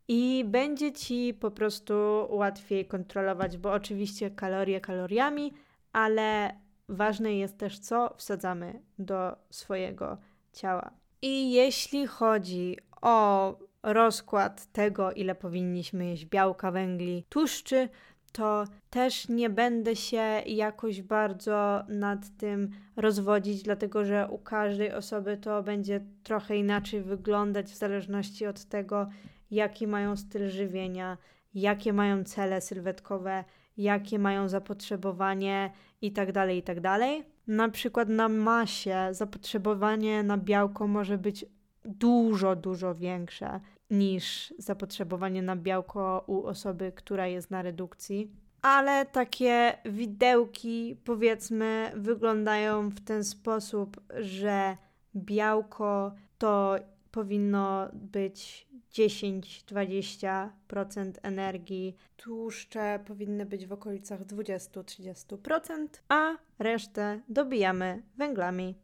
I 0.09 0.45
będzie 0.47 0.93
ci 0.93 1.35
po 1.35 1.51
prostu 1.51 1.95
łatwiej 2.31 2.87
kontrolować, 2.87 3.57
bo 3.57 3.73
oczywiście 3.73 4.31
kalorie 4.31 4.81
kaloriami, 4.81 5.53
ale 5.93 6.59
ważne 6.89 7.35
jest 7.35 7.59
też, 7.59 7.79
co 7.79 8.15
wsadzamy 8.17 8.83
do 8.99 9.37
swojego 9.51 10.19
ciała. 10.53 10.91
I 11.23 11.53
jeśli 11.53 12.07
chodzi 12.07 12.77
o 13.03 13.55
rozkład 13.83 14.73
tego, 14.73 15.13
ile 15.13 15.35
powinniśmy 15.35 16.07
jeść 16.07 16.25
białka, 16.25 16.71
węgli, 16.71 17.25
tłuszczy, 17.29 17.89
to 18.33 18.65
też 18.91 19.29
nie 19.29 19.51
będę 19.51 19.97
się 19.97 20.43
jakoś 20.47 21.03
bardzo 21.03 21.85
nad 21.89 22.37
tym 22.37 22.71
rozwodzić, 22.97 23.63
dlatego 23.63 24.05
że 24.05 24.29
u 24.31 24.39
każdej 24.39 24.93
osoby 24.93 25.37
to 25.37 25.63
będzie 25.63 26.01
trochę 26.23 26.57
inaczej 26.57 27.03
wyglądać 27.03 27.67
w 27.67 27.77
zależności 27.77 28.47
od 28.47 28.65
tego, 28.65 29.09
jaki 29.51 29.87
mają 29.87 30.17
styl 30.17 30.49
żywienia, 30.49 31.19
jakie 31.55 31.93
mają 31.93 32.25
cele 32.25 32.61
sylwetkowe, 32.61 33.45
jakie 33.77 34.19
mają 34.19 34.49
zapotrzebowanie 34.49 35.71
itd., 36.03 36.33
tak 36.33 36.51
itd. 36.51 36.81
Tak 36.83 37.01
na 37.47 37.69
przykład 37.69 38.09
na 38.09 38.29
masie 38.29 39.09
zapotrzebowanie 39.11 40.23
na 40.23 40.37
białko 40.39 40.87
może 40.87 41.19
być 41.19 41.47
dużo, 41.85 42.57
dużo 42.57 42.95
większe 42.95 43.61
niż 43.91 44.55
zapotrzebowanie 44.59 45.43
na 45.43 45.57
białko 45.57 46.25
u 46.27 46.43
osoby, 46.43 46.93
która 46.95 47.27
jest 47.27 47.51
na 47.51 47.63
redukcji. 47.63 48.31
Ale 48.63 49.07
takie 49.07 49.79
widełki, 49.85 50.97
powiedzmy, 51.05 51.93
wyglądają 51.95 52.89
w 52.89 53.01
ten 53.01 53.25
sposób, 53.25 54.01
że 54.19 54.77
białko 55.17 56.15
to 56.39 56.77
powinno 57.11 57.89
być 57.93 58.69
10-20% 58.93 61.13
energii, 61.23 61.97
tłuszcze 62.17 63.01
powinny 63.07 63.47
być 63.47 63.67
w 63.67 63.73
okolicach 63.73 64.25
20-30%, 64.25 65.89
a 66.09 66.37
resztę 66.59 67.21
dobijamy 67.29 68.03
węglami. 68.17 68.75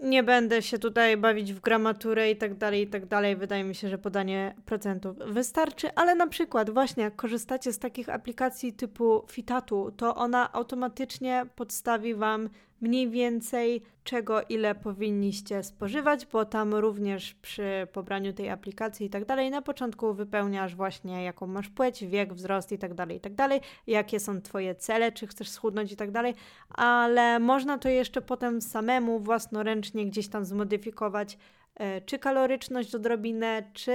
Nie 0.00 0.22
będę 0.22 0.62
się 0.62 0.78
tutaj 0.78 1.16
bawić 1.16 1.52
w 1.52 1.60
gramaturę 1.60 2.30
i 2.30 2.36
tak 2.36 2.54
dalej, 2.54 2.82
i 2.82 2.86
tak 2.86 3.06
dalej. 3.06 3.36
Wydaje 3.36 3.64
mi 3.64 3.74
się, 3.74 3.88
że 3.88 3.98
podanie 3.98 4.54
procentów 4.66 5.16
wystarczy, 5.26 5.94
ale 5.94 6.14
na 6.14 6.26
przykład 6.26 6.70
właśnie 6.70 7.02
jak 7.02 7.16
korzystacie 7.16 7.72
z 7.72 7.78
takich 7.78 8.08
aplikacji 8.08 8.72
typu 8.72 9.24
Fitatu, 9.30 9.90
to 9.96 10.14
ona 10.14 10.52
automatycznie 10.52 11.46
podstawi 11.56 12.14
Wam 12.14 12.48
mniej 12.80 13.10
więcej 13.10 13.82
czego 14.04 14.42
ile 14.42 14.74
powinniście 14.74 15.62
spożywać, 15.62 16.26
bo 16.26 16.44
tam 16.44 16.74
również 16.74 17.34
przy 17.34 17.86
pobraniu 17.92 18.32
tej 18.32 18.50
aplikacji 18.50 19.06
i 19.06 19.10
tak 19.10 19.24
dalej 19.24 19.50
na 19.50 19.62
początku 19.62 20.14
wypełniasz 20.14 20.74
właśnie 20.74 21.24
jaką 21.24 21.46
masz 21.46 21.68
płeć, 21.68 22.04
wiek, 22.04 22.34
wzrost 22.34 22.72
i 22.72 22.78
tak 22.78 22.94
dalej, 22.94 23.16
i 23.16 23.20
tak 23.20 23.34
dalej, 23.34 23.60
jakie 23.86 24.20
są 24.20 24.42
twoje 24.42 24.74
cele, 24.74 25.12
czy 25.12 25.26
chcesz 25.26 25.48
schudnąć 25.48 25.92
i 25.92 25.96
tak 25.96 26.10
dalej, 26.10 26.34
ale 26.68 27.38
można 27.38 27.78
to 27.78 27.88
jeszcze 27.88 28.22
potem 28.22 28.60
samemu 28.60 29.20
własnoręcznie 29.20 30.06
gdzieś 30.06 30.28
tam 30.28 30.44
zmodyfikować 30.44 31.38
e, 31.74 32.00
czy 32.00 32.18
kaloryczność 32.18 32.94
odrobinę, 32.94 33.70
czy 33.72 33.92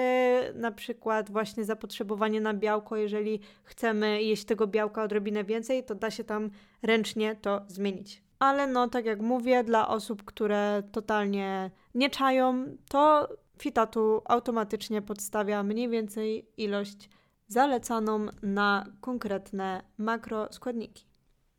na 0.56 0.72
przykład 0.72 1.32
właśnie 1.32 1.64
zapotrzebowanie 1.64 2.42
na 2.42 2.54
białko, 2.54 2.98
jeżeli 2.98 3.40
chcemy 3.64 4.24
jeść 4.24 4.46
tego 4.46 4.68
białka 4.68 5.04
odrobinę 5.04 5.44
więcej, 5.44 5.84
to 5.84 5.96
da 5.96 6.12
się 6.12 6.24
tam 6.24 6.50
ręcznie 6.84 7.36
to 7.36 7.62
zmienić 7.68 8.31
ale 8.42 8.68
no 8.68 8.88
tak 8.88 9.06
jak 9.06 9.22
mówię, 9.22 9.64
dla 9.64 9.88
osób, 9.88 10.24
które 10.24 10.84
totalnie 10.92 11.72
nie 11.96 12.10
czają, 12.10 12.66
to 12.90 13.30
Fitatu 13.60 14.22
automatycznie 14.26 15.02
podstawia 15.02 15.64
mniej 15.64 15.90
więcej 15.90 16.48
ilość 16.58 17.10
zalecaną 17.48 18.28
na 18.44 18.86
konkretne 19.02 19.84
makroskładniki. 19.98 21.06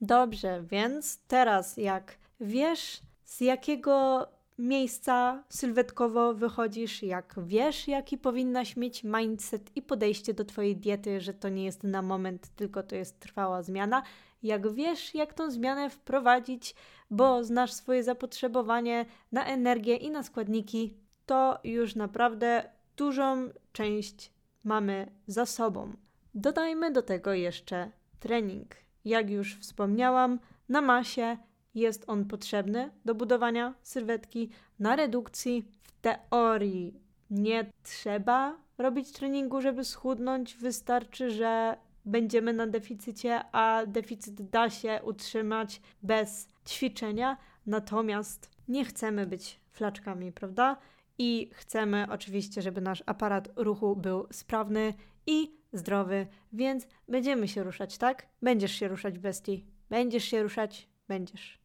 Dobrze, 0.00 0.62
więc 0.62 1.22
teraz 1.26 1.76
jak 1.76 2.18
wiesz, 2.40 3.00
z 3.24 3.40
jakiego 3.40 4.26
miejsca 4.58 5.44
sylwetkowo 5.48 6.34
wychodzisz, 6.34 7.02
jak 7.02 7.34
wiesz, 7.46 7.88
jaki 7.88 8.18
powinnaś 8.18 8.76
mieć 8.76 9.04
mindset 9.04 9.76
i 9.76 9.82
podejście 9.82 10.34
do 10.34 10.44
Twojej 10.44 10.76
diety, 10.76 11.20
że 11.20 11.34
to 11.34 11.48
nie 11.48 11.64
jest 11.64 11.82
na 11.82 12.02
moment, 12.02 12.48
tylko 12.56 12.82
to 12.82 12.96
jest 12.96 13.20
trwała 13.20 13.62
zmiana. 13.62 14.02
Jak 14.42 14.72
wiesz, 14.72 15.14
jak 15.14 15.34
tą 15.34 15.50
zmianę 15.50 15.90
wprowadzić, 15.90 16.74
bo 17.10 17.44
znasz 17.44 17.72
swoje 17.72 18.02
zapotrzebowanie 18.02 19.06
na 19.32 19.44
energię 19.44 19.96
i 19.96 20.10
na 20.10 20.22
składniki, 20.22 20.96
to 21.26 21.58
już 21.64 21.94
naprawdę 21.94 22.70
dużą 22.96 23.48
część 23.72 24.32
mamy 24.64 25.10
za 25.26 25.46
sobą. 25.46 25.92
Dodajmy 26.34 26.90
do 26.90 27.02
tego 27.02 27.32
jeszcze 27.32 27.90
trening. 28.20 28.76
Jak 29.04 29.30
już 29.30 29.56
wspomniałam, 29.56 30.38
na 30.68 30.80
masie 30.80 31.36
jest 31.74 32.04
on 32.06 32.24
potrzebny 32.24 32.90
do 33.04 33.14
budowania 33.14 33.74
sylwetki, 33.82 34.50
na 34.78 34.96
redukcji. 34.96 35.68
W 35.82 35.92
teorii 36.00 37.00
nie 37.30 37.66
trzeba 37.82 38.56
robić 38.78 39.12
treningu, 39.12 39.60
żeby 39.60 39.84
schudnąć. 39.84 40.56
Wystarczy, 40.56 41.30
że 41.30 41.76
będziemy 42.04 42.52
na 42.52 42.66
deficycie, 42.66 43.40
a 43.52 43.86
deficyt 43.86 44.42
da 44.42 44.70
się 44.70 45.00
utrzymać 45.04 45.80
bez 46.02 46.48
ćwiczenia. 46.68 47.36
Natomiast 47.66 48.50
nie 48.68 48.84
chcemy 48.84 49.26
być 49.26 49.60
flaczkami, 49.70 50.32
prawda? 50.32 50.76
I 51.18 51.50
chcemy 51.54 52.06
oczywiście, 52.10 52.62
żeby 52.62 52.80
nasz 52.80 53.02
aparat 53.06 53.48
ruchu 53.56 53.96
był 53.96 54.26
sprawny 54.32 54.94
i 55.26 55.56
zdrowy, 55.72 56.26
więc 56.52 56.86
będziemy 57.08 57.48
się 57.48 57.62
ruszać, 57.62 57.98
tak? 57.98 58.26
Będziesz 58.42 58.72
się 58.72 58.88
ruszać, 58.88 59.18
bestii. 59.18 59.66
Będziesz 59.90 60.24
się 60.24 60.42
ruszać, 60.42 60.88
będziesz. 61.08 61.58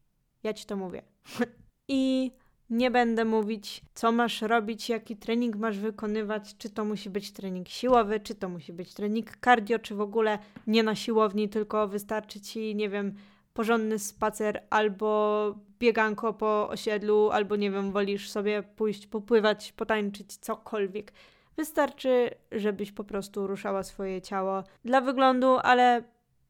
Ja 0.44 0.54
ci 0.54 0.66
to 0.66 0.76
mówię. 0.76 1.02
I 1.88 2.32
nie 2.70 2.92
będę 2.92 3.26
mówić, 3.26 3.82
co 3.94 4.12
masz 4.12 4.42
robić, 4.42 4.90
jaki 4.90 5.18
trening 5.18 5.56
masz 5.56 5.80
wykonywać, 5.80 6.58
czy 6.58 6.70
to 6.70 6.86
musi 6.86 7.10
być 7.10 7.32
trening 7.32 7.70
siłowy, 7.70 8.20
czy 8.20 8.36
to 8.36 8.50
musi 8.50 8.74
być 8.74 8.94
trening 8.94 9.38
cardio, 9.46 9.80
czy 9.80 9.96
w 9.96 10.02
ogóle 10.02 10.40
nie 10.68 10.84
na 10.84 10.96
siłowni, 10.96 11.50
tylko 11.50 11.88
wystarczy 11.88 12.42
ci, 12.42 12.76
nie 12.76 12.90
wiem, 12.90 13.16
porządny 13.54 14.00
spacer 14.00 14.64
albo 14.70 15.56
bieganko 15.80 16.34
po 16.34 16.70
osiedlu, 16.70 17.30
albo 17.30 17.56
nie 17.56 17.72
wiem, 17.72 17.92
wolisz 17.92 18.30
sobie 18.30 18.64
pójść 18.64 19.08
popływać, 19.08 19.72
potańczyć, 19.72 20.38
cokolwiek. 20.38 21.14
Wystarczy, 21.58 22.30
żebyś 22.52 22.92
po 22.92 23.04
prostu 23.04 23.48
ruszała 23.48 23.84
swoje 23.84 24.22
ciało 24.22 24.64
dla 24.86 25.02
wyglądu, 25.02 25.58
ale 25.64 26.04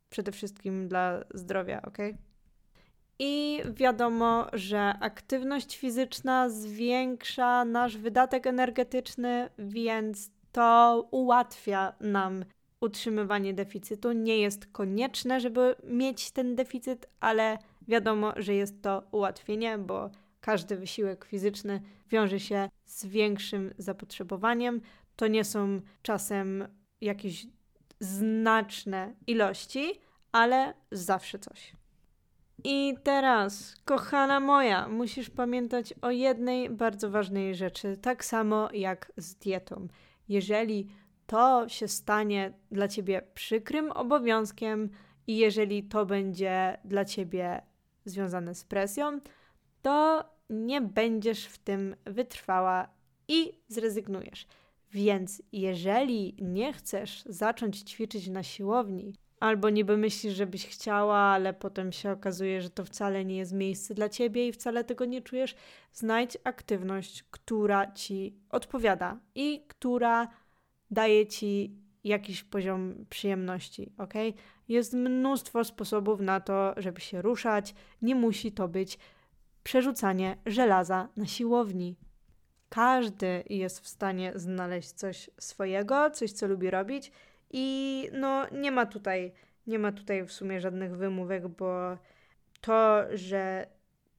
przede 0.10 0.32
wszystkim 0.32 0.88
dla 0.88 1.24
zdrowia, 1.34 1.82
ok? 1.82 1.98
I 3.20 3.62
wiadomo, 3.74 4.48
że 4.54 4.94
aktywność 5.00 5.78
fizyczna 5.78 6.50
zwiększa 6.50 7.66
nasz 7.66 7.98
wydatek 7.98 8.48
energetyczny, 8.48 9.50
więc 9.60 10.32
to 10.52 11.08
ułatwia 11.12 11.94
nam 12.02 12.46
utrzymywanie 12.82 13.54
deficytu. 13.54 14.12
Nie 14.12 14.38
jest 14.38 14.66
konieczne, 14.66 15.40
żeby 15.40 15.76
mieć 15.84 16.32
ten 16.32 16.56
deficyt, 16.56 17.10
ale 17.20 17.58
wiadomo, 17.88 18.34
że 18.36 18.54
jest 18.54 18.82
to 18.82 19.04
ułatwienie, 19.12 19.78
bo 19.78 20.10
każdy 20.42 20.78
wysiłek 20.78 21.26
fizyczny 21.26 21.82
wiąże 22.10 22.40
się 22.40 22.70
z 22.86 23.06
większym 23.06 23.74
zapotrzebowaniem. 23.78 24.82
To 25.16 25.28
nie 25.28 25.44
są 25.44 25.82
czasem 26.02 26.68
jakieś 27.02 27.48
znaczne 28.00 29.14
ilości, 29.28 30.00
ale 30.32 30.74
zawsze 30.92 31.40
coś. 31.40 31.74
I 32.64 32.96
teraz, 33.04 33.76
kochana 33.86 34.40
moja, 34.40 34.88
musisz 34.88 35.30
pamiętać 35.30 35.94
o 36.02 36.12
jednej 36.12 36.70
bardzo 36.70 37.10
ważnej 37.10 37.56
rzeczy, 37.56 37.98
tak 37.98 38.26
samo 38.26 38.70
jak 38.74 39.12
z 39.18 39.36
dietą. 39.36 39.88
Jeżeli 40.30 40.88
to 41.28 41.70
się 41.70 41.88
stanie 41.88 42.54
dla 42.72 42.88
ciebie 42.88 43.22
przykrym 43.34 43.92
obowiązkiem 43.92 44.90
i 45.28 45.38
jeżeli 45.38 45.84
to 45.84 46.06
będzie 46.06 46.78
dla 46.86 47.06
ciebie 47.06 47.62
związane 48.06 48.56
z 48.56 48.64
presją, 48.64 49.20
to 49.82 50.30
nie 50.50 50.82
będziesz 50.82 51.46
w 51.46 51.58
tym 51.58 51.96
wytrwała 52.06 52.88
i 53.28 53.54
zrezygnujesz. 53.68 54.48
Więc 54.92 55.42
jeżeli 55.52 56.36
nie 56.42 56.74
chcesz 56.74 57.24
zacząć 57.26 57.80
ćwiczyć 57.80 58.28
na 58.28 58.44
siłowni, 58.44 59.14
albo 59.40 59.70
niby 59.70 59.98
myślisz, 59.98 60.34
żebyś 60.34 60.68
chciała, 60.68 61.18
ale 61.18 61.54
potem 61.54 61.92
się 61.92 62.12
okazuje, 62.12 62.62
że 62.62 62.70
to 62.70 62.86
wcale 62.86 63.26
nie 63.26 63.38
jest 63.38 63.54
miejsce 63.54 63.94
dla 63.94 64.10
ciebie 64.10 64.48
i 64.48 64.52
wcale 64.52 64.84
tego 64.84 65.06
nie 65.06 65.22
czujesz, 65.22 65.56
znajdź 65.94 66.38
aktywność, 66.44 67.24
która 67.32 67.92
ci 67.92 68.36
odpowiada 68.50 69.20
i 69.36 69.66
która 69.68 70.28
daje 70.92 71.28
ci 71.28 71.76
jakiś 72.04 72.44
poziom 72.44 73.06
przyjemności, 73.10 73.92
ok? 73.98 74.14
Jest 74.68 74.94
mnóstwo 74.94 75.64
sposobów 75.64 76.20
na 76.20 76.40
to, 76.40 76.74
żeby 76.78 77.02
się 77.02 77.22
ruszać. 77.22 77.76
Nie 78.02 78.16
musi 78.16 78.52
to 78.52 78.68
być 78.68 79.00
przerzucanie 79.64 80.38
żelaza 80.46 81.10
na 81.18 81.26
siłowni. 81.26 81.96
Każdy 82.70 83.44
jest 83.50 83.80
w 83.80 83.88
stanie 83.88 84.32
znaleźć 84.36 84.92
coś 84.92 85.30
swojego, 85.40 86.10
coś 86.10 86.32
co 86.32 86.48
lubi 86.48 86.70
robić 86.70 87.12
i 87.52 88.10
no 88.14 88.46
nie 88.52 88.72
ma 88.72 88.86
tutaj 88.86 89.32
nie 89.68 89.80
ma 89.80 89.92
tutaj 89.92 90.26
w 90.26 90.32
sumie 90.32 90.62
żadnych 90.62 90.98
wymówek, 90.98 91.48
bo 91.48 91.98
to, 92.62 93.04
że 93.14 93.68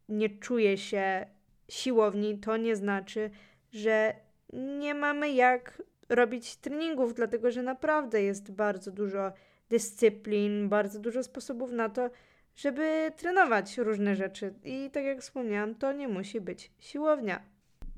nie 0.09 0.31
czuje 0.31 0.79
się 0.79 1.27
siłowni, 1.69 2.39
to 2.39 2.57
nie 2.57 2.77
znaczy, 2.77 3.31
że 3.73 4.15
nie 4.53 4.95
mamy 4.95 5.31
jak 5.33 5.83
robić 6.09 6.57
treningów, 6.57 7.15
dlatego 7.15 7.51
że 7.51 7.63
naprawdę 7.63 8.23
jest 8.23 8.53
bardzo 8.53 8.91
dużo 8.91 9.33
dyscyplin, 9.69 10.69
bardzo 10.69 11.01
dużo 11.01 11.23
sposobów 11.23 11.73
na 11.73 11.89
to, 11.89 12.11
żeby 12.57 13.13
trenować 13.17 13.79
różne 13.79 14.17
rzeczy. 14.17 14.55
I 14.65 14.91
tak 14.91 15.05
jak 15.05 15.21
wspomniałam, 15.21 15.75
to 15.75 15.93
nie 15.93 16.09
musi 16.09 16.41
być 16.41 16.73
siłownia. 16.79 17.43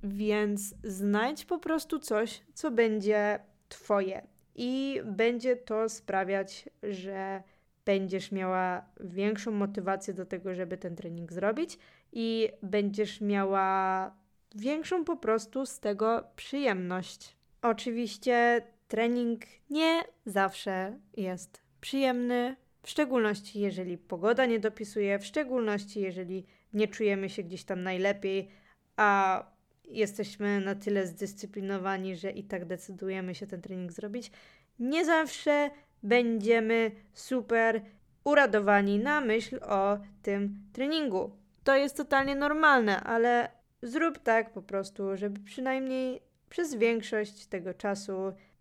Więc 0.02 0.74
znajdź 0.84 1.44
po 1.44 1.58
prostu 1.58 1.98
coś, 1.98 2.42
co 2.54 2.70
będzie 2.70 3.40
Twoje. 3.68 4.26
I 4.62 5.00
będzie 5.04 5.56
to 5.56 5.88
sprawiać, 5.88 6.68
że 6.82 7.42
będziesz 7.84 8.32
miała 8.32 8.84
większą 9.00 9.50
motywację 9.50 10.14
do 10.14 10.26
tego, 10.26 10.54
żeby 10.54 10.78
ten 10.78 10.96
trening 10.96 11.32
zrobić, 11.32 11.78
i 12.12 12.48
będziesz 12.62 13.20
miała 13.20 14.10
większą 14.54 15.04
po 15.04 15.16
prostu 15.16 15.66
z 15.66 15.80
tego 15.80 16.24
przyjemność. 16.36 17.36
Oczywiście 17.62 18.62
trening 18.88 19.40
nie 19.70 20.00
zawsze 20.26 20.98
jest 21.16 21.62
przyjemny, 21.80 22.56
w 22.82 22.90
szczególności 22.90 23.60
jeżeli 23.60 23.98
pogoda 23.98 24.46
nie 24.46 24.60
dopisuje, 24.60 25.18
w 25.18 25.26
szczególności 25.26 26.00
jeżeli 26.00 26.46
nie 26.72 26.88
czujemy 26.88 27.28
się 27.28 27.42
gdzieś 27.42 27.64
tam 27.64 27.82
najlepiej, 27.82 28.48
a 28.96 29.44
jesteśmy 29.90 30.61
na 30.61 30.74
tyle 30.74 31.07
zdyscyplinowani, 31.07 32.16
że 32.16 32.31
i 32.31 32.44
tak 32.44 32.64
decydujemy 32.64 33.35
się 33.35 33.46
ten 33.46 33.62
trening 33.62 33.92
zrobić. 33.92 34.31
Nie 34.79 35.05
zawsze 35.05 35.70
będziemy 36.03 36.90
super 37.12 37.83
uradowani 38.24 38.98
na 38.98 39.20
myśl 39.20 39.61
o 39.62 39.98
tym 40.22 40.62
treningu. 40.72 41.31
To 41.64 41.76
jest 41.76 41.96
totalnie 41.96 42.37
normalne, 42.37 43.00
ale 43.00 43.50
zrób 43.83 44.18
tak 44.18 44.53
po 44.53 44.62
prostu, 44.62 45.16
żeby 45.16 45.40
przynajmniej 45.40 46.20
przez 46.48 46.74
większość 46.74 47.46
tego 47.46 47.74
czasu 47.74 48.12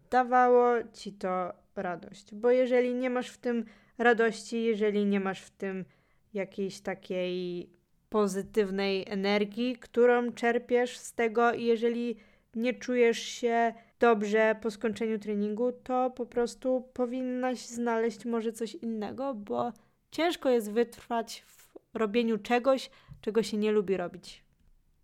dawało 0.10 0.74
ci 0.94 1.14
to 1.14 1.54
radość. 1.76 2.36
Bo 2.36 2.52
jeżeli 2.52 2.96
nie 2.96 3.10
masz 3.10 3.30
w 3.30 3.38
tym 3.38 3.66
radości, 3.98 4.64
jeżeli 4.64 5.06
nie 5.06 5.20
masz 5.20 5.42
w 5.42 5.50
tym 5.50 5.86
jakiejś 6.34 6.82
takiej 6.82 7.70
pozytywnej 8.10 9.06
energii, 9.08 9.76
którą 9.76 10.32
czerpiesz 10.32 10.98
z 10.98 11.14
tego, 11.14 11.54
i 11.54 11.64
jeżeli 11.64 12.16
nie 12.56 12.74
czujesz 12.74 13.20
się 13.20 13.74
dobrze 14.00 14.56
po 14.62 14.72
skończeniu 14.72 15.20
treningu, 15.20 15.72
to 15.72 16.10
po 16.10 16.26
prostu 16.26 16.90
powinnaś 16.94 17.60
znaleźć 17.66 18.26
może 18.26 18.52
coś 18.52 18.76
innego, 18.76 19.34
bo 19.34 19.72
ciężko 20.12 20.50
jest 20.50 20.72
wytrwać 20.72 21.44
w 21.48 21.80
robieniu 21.94 22.38
czegoś, 22.38 22.90
czego 23.22 23.44
się 23.44 23.58
nie 23.58 23.72
lubi 23.72 23.98
robić. 23.98 24.44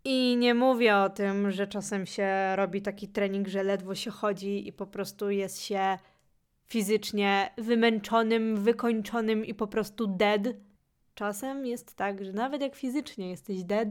I 0.04 0.36
nie 0.36 0.54
mówię 0.54 0.96
o 0.96 1.10
tym, 1.10 1.50
że 1.50 1.66
czasem 1.66 2.06
się 2.06 2.56
robi 2.56 2.82
taki 2.82 3.08
trening, 3.08 3.48
że 3.48 3.62
ledwo 3.62 3.94
się 3.94 4.10
chodzi 4.10 4.68
i 4.68 4.72
po 4.72 4.86
prostu 4.86 5.30
jest 5.30 5.62
się 5.62 5.98
fizycznie 6.68 7.50
wymęczonym, 7.58 8.56
wykończonym 8.56 9.44
i 9.44 9.54
po 9.54 9.66
prostu 9.66 10.06
dead. 10.06 10.42
Czasem 11.16 11.66
jest 11.66 11.94
tak, 11.94 12.24
że 12.24 12.32
nawet 12.32 12.62
jak 12.62 12.74
fizycznie 12.74 13.30
jesteś 13.30 13.64
dead, 13.64 13.88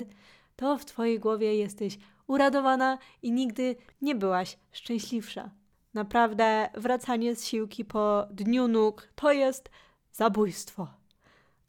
to 0.55 0.77
w 0.77 0.85
twojej 0.85 1.19
głowie 1.19 1.55
jesteś 1.55 1.97
uradowana 2.27 2.97
i 3.21 3.31
nigdy 3.31 3.75
nie 4.01 4.15
byłaś 4.15 4.57
szczęśliwsza. 4.71 5.49
Naprawdę, 5.93 6.69
wracanie 6.73 7.35
z 7.35 7.45
siłki 7.45 7.85
po 7.85 8.27
dniu 8.31 8.67
nóg 8.67 9.07
to 9.15 9.31
jest 9.31 9.69
zabójstwo. 10.11 10.87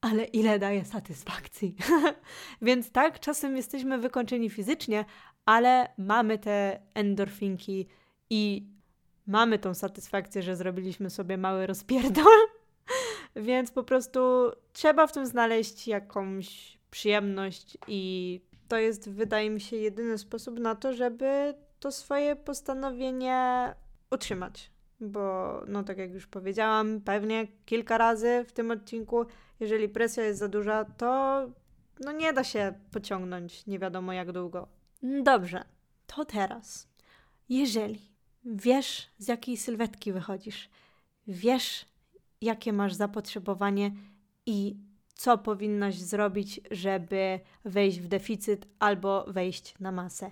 ale 0.01 0.25
ile 0.25 0.59
daje 0.59 0.85
satysfakcji. 0.85 1.77
Więc 2.63 2.91
tak, 2.91 3.21
czasem 3.21 3.57
jesteśmy 3.57 3.99
wykończeni 3.99 4.51
fizycznie, 4.51 5.05
ale 5.45 5.89
mamy 5.99 6.39
te 6.39 6.81
endorfinki 6.95 7.87
i 8.31 8.67
mamy 9.27 9.59
tą 9.59 9.75
satysfakcję, 9.75 10.43
że 10.43 10.57
zrobiliśmy 10.57 11.11
sobie 11.11 11.37
mały 11.37 11.67
rozpierdol. 11.67 12.56
Więc 13.37 13.71
po 13.71 13.83
prostu 13.83 14.21
trzeba 14.73 15.07
w 15.07 15.13
tym 15.13 15.27
znaleźć 15.27 15.89
jakąś 15.89 16.79
przyjemność 16.91 17.79
i 17.89 18.41
to 18.69 18.77
jest, 18.77 19.11
wydaje 19.11 19.51
mi 19.51 19.61
się, 19.61 19.77
jedyny 19.77 20.19
sposób 20.19 20.59
na 20.59 20.75
to, 20.75 20.93
żeby 20.93 21.55
to 21.81 21.93
swoje 21.93 22.37
postanowienie 22.37 23.75
utrzymać. 24.11 24.71
Bo, 25.01 25.63
no 25.69 25.83
tak 25.83 25.99
jak 25.99 26.13
już 26.13 26.27
powiedziałam, 26.27 27.01
pewnie 27.01 27.47
kilka 27.65 27.99
razy 27.99 28.45
w 28.49 28.53
tym 28.53 28.71
odcinku, 28.71 29.27
jeżeli 29.61 29.89
presja 29.89 30.25
jest 30.25 30.39
za 30.39 30.49
duża, 30.49 30.85
to 30.85 31.41
no 32.01 32.13
nie 32.13 32.33
da 32.33 32.45
się 32.45 32.75
pociągnąć 32.93 33.67
nie 33.67 33.79
wiadomo 33.79 34.13
jak 34.13 34.33
długo. 34.33 34.69
Dobrze, 35.03 35.65
to 36.07 36.25
teraz. 36.25 36.89
Jeżeli 37.49 38.17
wiesz, 38.45 39.09
z 39.19 39.29
jakiej 39.29 39.57
sylwetki 39.57 40.13
wychodzisz, 40.13 40.69
wiesz, 41.27 41.87
jakie 42.41 42.73
masz 42.73 42.95
zapotrzebowanie 42.95 43.93
i 44.47 44.77
co 45.15 45.39
powinnaś 45.39 45.95
zrobić, 45.95 46.61
żeby 46.71 47.41
wejść 47.65 48.01
w 48.01 48.09
deficyt 48.09 48.67
albo 48.79 49.25
wejść 49.29 49.75
na 49.81 49.93
masę. 49.93 50.31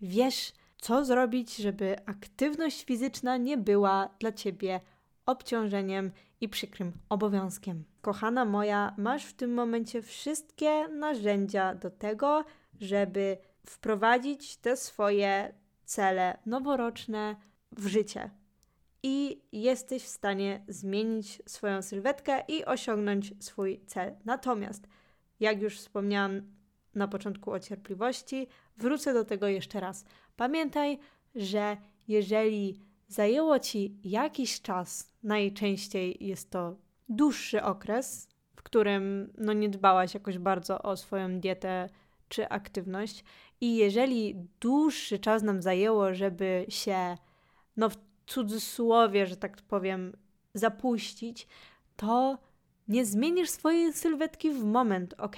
Wiesz, 0.00 0.52
co 0.78 1.04
zrobić, 1.04 1.56
żeby 1.56 1.96
aktywność 2.06 2.84
fizyczna 2.84 3.36
nie 3.36 3.56
była 3.56 4.08
dla 4.18 4.32
ciebie 4.32 4.80
obciążeniem 5.26 6.10
i 6.40 6.48
przykrym 6.48 6.92
obowiązkiem. 7.08 7.84
Kochana 8.00 8.44
moja, 8.44 8.94
masz 8.98 9.24
w 9.24 9.34
tym 9.34 9.54
momencie 9.54 10.02
wszystkie 10.02 10.88
narzędzia 10.88 11.74
do 11.74 11.90
tego, 11.90 12.44
żeby 12.80 13.38
wprowadzić 13.66 14.56
te 14.56 14.76
swoje 14.76 15.54
cele 15.84 16.38
noworoczne 16.46 17.36
w 17.72 17.86
życie. 17.86 18.30
I 19.08 19.42
jesteś 19.52 20.02
w 20.02 20.08
stanie 20.08 20.64
zmienić 20.68 21.42
swoją 21.46 21.82
sylwetkę 21.82 22.44
i 22.48 22.64
osiągnąć 22.64 23.44
swój 23.44 23.80
cel. 23.86 24.16
Natomiast, 24.24 24.88
jak 25.40 25.62
już 25.62 25.78
wspomniałam 25.78 26.42
na 26.94 27.08
początku 27.08 27.52
o 27.52 27.60
cierpliwości, 27.60 28.46
wrócę 28.76 29.14
do 29.14 29.24
tego 29.24 29.48
jeszcze 29.48 29.80
raz. 29.80 30.04
Pamiętaj, 30.36 30.98
że 31.34 31.76
jeżeli 32.08 32.80
zajęło 33.08 33.58
ci 33.58 33.96
jakiś 34.04 34.62
czas, 34.62 35.12
najczęściej 35.22 36.16
jest 36.20 36.50
to 36.50 36.76
dłuższy 37.08 37.62
okres, 37.62 38.28
w 38.56 38.62
którym 38.62 39.32
no, 39.38 39.52
nie 39.52 39.68
dbałaś 39.68 40.14
jakoś 40.14 40.38
bardzo 40.38 40.82
o 40.82 40.96
swoją 40.96 41.40
dietę 41.40 41.88
czy 42.28 42.48
aktywność, 42.48 43.24
i 43.60 43.76
jeżeli 43.76 44.34
dłuższy 44.60 45.18
czas 45.18 45.42
nam 45.42 45.62
zajęło, 45.62 46.14
żeby 46.14 46.66
się, 46.68 47.16
no 47.76 47.90
w 47.90 48.05
cudzysłowie, 48.26 49.26
że 49.26 49.36
tak 49.36 49.56
powiem, 49.56 50.16
zapuścić, 50.54 51.48
to 51.96 52.38
nie 52.88 53.04
zmienisz 53.04 53.50
swojej 53.50 53.92
sylwetki 53.92 54.50
w 54.50 54.64
moment, 54.64 55.14
ok? 55.18 55.36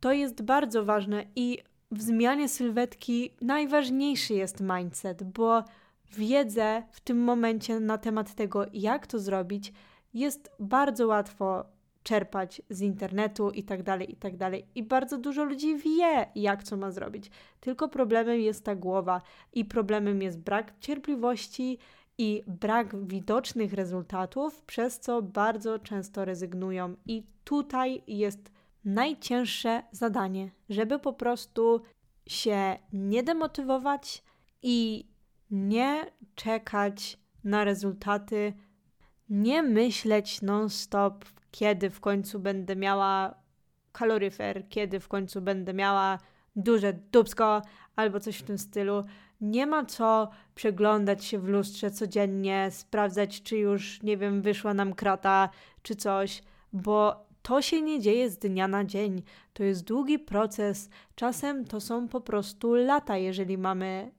To 0.00 0.12
jest 0.12 0.42
bardzo 0.42 0.84
ważne 0.84 1.24
i 1.36 1.58
w 1.90 2.02
zmianie 2.02 2.48
sylwetki 2.48 3.34
najważniejszy 3.40 4.34
jest 4.34 4.60
mindset, 4.60 5.22
bo 5.22 5.64
wiedzę 6.12 6.82
w 6.90 7.00
tym 7.00 7.24
momencie 7.24 7.80
na 7.80 7.98
temat 7.98 8.34
tego, 8.34 8.66
jak 8.72 9.06
to 9.06 9.18
zrobić, 9.18 9.72
jest 10.14 10.50
bardzo 10.58 11.06
łatwo 11.06 11.64
czerpać 12.02 12.62
z 12.70 12.80
internetu 12.80 13.50
i 13.50 13.62
tak 13.62 13.82
dalej, 13.82 14.12
i 14.12 14.16
tak 14.16 14.36
dalej. 14.36 14.66
I 14.74 14.82
bardzo 14.82 15.18
dużo 15.18 15.44
ludzi 15.44 15.76
wie, 15.76 16.26
jak 16.34 16.62
co 16.62 16.76
ma 16.76 16.90
zrobić. 16.90 17.30
Tylko 17.60 17.88
problemem 17.88 18.40
jest 18.40 18.64
ta 18.64 18.76
głowa 18.76 19.20
i 19.52 19.64
problemem 19.64 20.22
jest 20.22 20.38
brak 20.38 20.72
cierpliwości 20.80 21.78
i 22.20 22.42
brak 22.46 23.06
widocznych 23.06 23.72
rezultatów, 23.72 24.62
przez 24.62 25.00
co 25.00 25.22
bardzo 25.22 25.78
często 25.78 26.24
rezygnują. 26.24 26.96
I 27.06 27.26
tutaj 27.44 28.02
jest 28.06 28.50
najcięższe 28.84 29.82
zadanie, 29.92 30.50
żeby 30.68 30.98
po 30.98 31.12
prostu 31.12 31.82
się 32.26 32.78
nie 32.92 33.22
demotywować 33.22 34.24
i 34.62 35.08
nie 35.50 36.06
czekać 36.34 37.18
na 37.44 37.64
rezultaty, 37.64 38.52
nie 39.28 39.62
myśleć 39.62 40.42
non-stop, 40.42 41.24
kiedy 41.50 41.90
w 41.90 42.00
końcu 42.00 42.40
będę 42.40 42.76
miała 42.76 43.34
kaloryfer, 43.92 44.68
kiedy 44.68 45.00
w 45.00 45.08
końcu 45.08 45.40
będę 45.40 45.74
miała 45.74 46.18
duże 46.56 46.92
dubsko 46.92 47.62
albo 47.96 48.20
coś 48.20 48.36
w 48.36 48.42
tym 48.42 48.58
stylu. 48.58 49.04
Nie 49.40 49.66
ma 49.66 49.84
co 49.84 50.30
przeglądać 50.54 51.24
się 51.24 51.38
w 51.38 51.48
lustrze 51.48 51.90
codziennie, 51.90 52.68
sprawdzać, 52.70 53.42
czy 53.42 53.56
już, 53.56 54.02
nie 54.02 54.16
wiem, 54.16 54.42
wyszła 54.42 54.74
nam 54.74 54.94
krata 54.94 55.48
czy 55.82 55.96
coś, 55.96 56.42
bo 56.72 57.26
to 57.42 57.62
się 57.62 57.82
nie 57.82 58.00
dzieje 58.00 58.30
z 58.30 58.38
dnia 58.38 58.68
na 58.68 58.84
dzień. 58.84 59.22
To 59.52 59.64
jest 59.64 59.84
długi 59.84 60.18
proces. 60.18 60.90
Czasem 61.14 61.64
to 61.64 61.80
są 61.80 62.08
po 62.08 62.20
prostu 62.20 62.74
lata, 62.74 63.16
jeżeli 63.16 63.58
mamy 63.58 64.10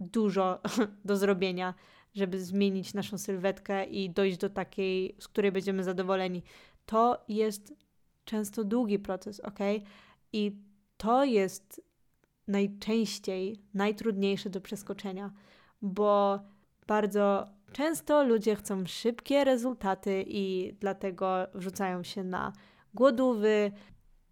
dużo 0.00 0.60
do 1.04 1.16
zrobienia, 1.16 1.74
żeby 2.14 2.40
zmienić 2.40 2.94
naszą 2.94 3.18
sylwetkę 3.18 3.84
i 3.84 4.10
dojść 4.10 4.38
do 4.38 4.50
takiej, 4.50 5.16
z 5.18 5.28
której 5.28 5.52
będziemy 5.52 5.84
zadowoleni. 5.84 6.42
To 6.86 7.24
jest 7.28 7.74
często 8.24 8.64
długi 8.64 8.98
proces, 8.98 9.40
ok? 9.40 9.58
I 10.32 10.56
to 10.96 11.24
jest 11.24 11.91
najczęściej 12.48 13.62
najtrudniejsze 13.74 14.50
do 14.50 14.60
przeskoczenia, 14.60 15.32
bo 15.82 16.40
bardzo 16.86 17.48
często 17.72 18.24
ludzie 18.24 18.56
chcą 18.56 18.86
szybkie 18.86 19.44
rezultaty 19.44 20.24
i 20.26 20.74
dlatego 20.80 21.46
wrzucają 21.54 22.02
się 22.02 22.24
na 22.24 22.52
głodówy, 22.94 23.72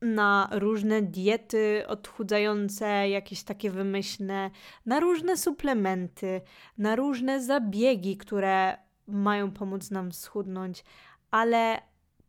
na 0.02 0.48
różne 0.52 1.02
diety 1.02 1.84
odchudzające, 1.86 3.08
jakieś 3.08 3.42
takie 3.42 3.70
wymyślne, 3.70 4.50
na 4.86 5.00
różne 5.00 5.36
suplementy, 5.36 6.40
na 6.78 6.96
różne 6.96 7.42
zabiegi, 7.42 8.16
które 8.16 8.76
mają 9.06 9.50
pomóc 9.50 9.90
nam 9.90 10.12
schudnąć, 10.12 10.84
ale 11.30 11.78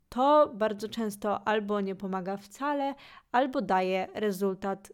to 0.10 0.52
bardzo 0.56 0.90
często 0.90 1.48
albo 1.48 1.82
nie 1.82 1.96
pomaga 1.96 2.38
wcale, 2.38 2.96
albo 3.32 3.62
daje 3.62 4.08
rezultat, 4.14 4.92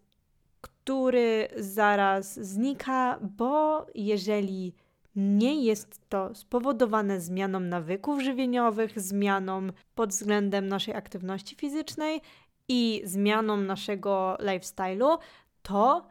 który 0.88 1.48
zaraz 1.58 2.40
znika, 2.40 3.20
bo 3.22 3.86
jeżeli 3.96 4.74
nie 5.16 5.64
jest 5.64 6.10
to 6.10 6.36
spowodowane 6.36 7.22
zmianą 7.22 7.60
nawyków 7.60 8.22
żywieniowych, 8.22 9.00
zmianą 9.00 9.68
pod 9.96 10.10
względem 10.10 10.68
naszej 10.68 10.96
aktywności 10.96 11.56
fizycznej 11.56 12.22
i 12.68 13.02
zmianą 13.06 13.58
naszego 13.58 14.38
lifestyle'u, 14.40 15.18
to 15.62 16.08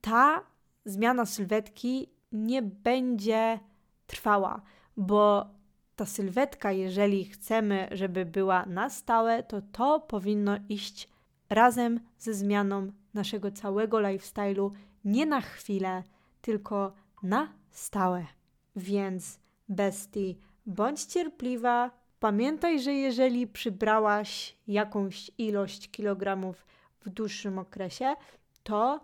ta 0.00 0.42
zmiana 0.84 1.26
sylwetki 1.26 2.08
nie 2.32 2.62
będzie 2.62 3.58
trwała, 4.06 4.62
bo 4.96 5.46
ta 5.96 6.06
sylwetka, 6.06 6.72
jeżeli 6.72 7.24
chcemy, 7.24 7.88
żeby 7.92 8.24
była 8.24 8.66
na 8.66 8.90
stałe, 8.90 9.42
to 9.42 9.62
to 9.72 10.00
powinno 10.00 10.56
iść 10.68 11.08
razem 11.48 12.00
ze 12.18 12.34
zmianą 12.34 12.92
naszego 13.14 13.50
całego 13.50 13.98
lifestyle'u, 13.98 14.70
nie 15.04 15.26
na 15.26 15.40
chwilę, 15.40 16.02
tylko 16.40 16.92
na 17.22 17.52
stałe. 17.70 18.26
Więc 18.76 19.38
bestii, 19.68 20.38
bądź 20.66 21.04
cierpliwa. 21.04 21.90
Pamiętaj, 22.20 22.80
że 22.80 22.92
jeżeli 22.92 23.46
przybrałaś 23.46 24.56
jakąś 24.66 25.30
ilość 25.38 25.90
kilogramów 25.90 26.66
w 27.00 27.10
dłuższym 27.10 27.58
okresie, 27.58 28.14
to 28.62 29.00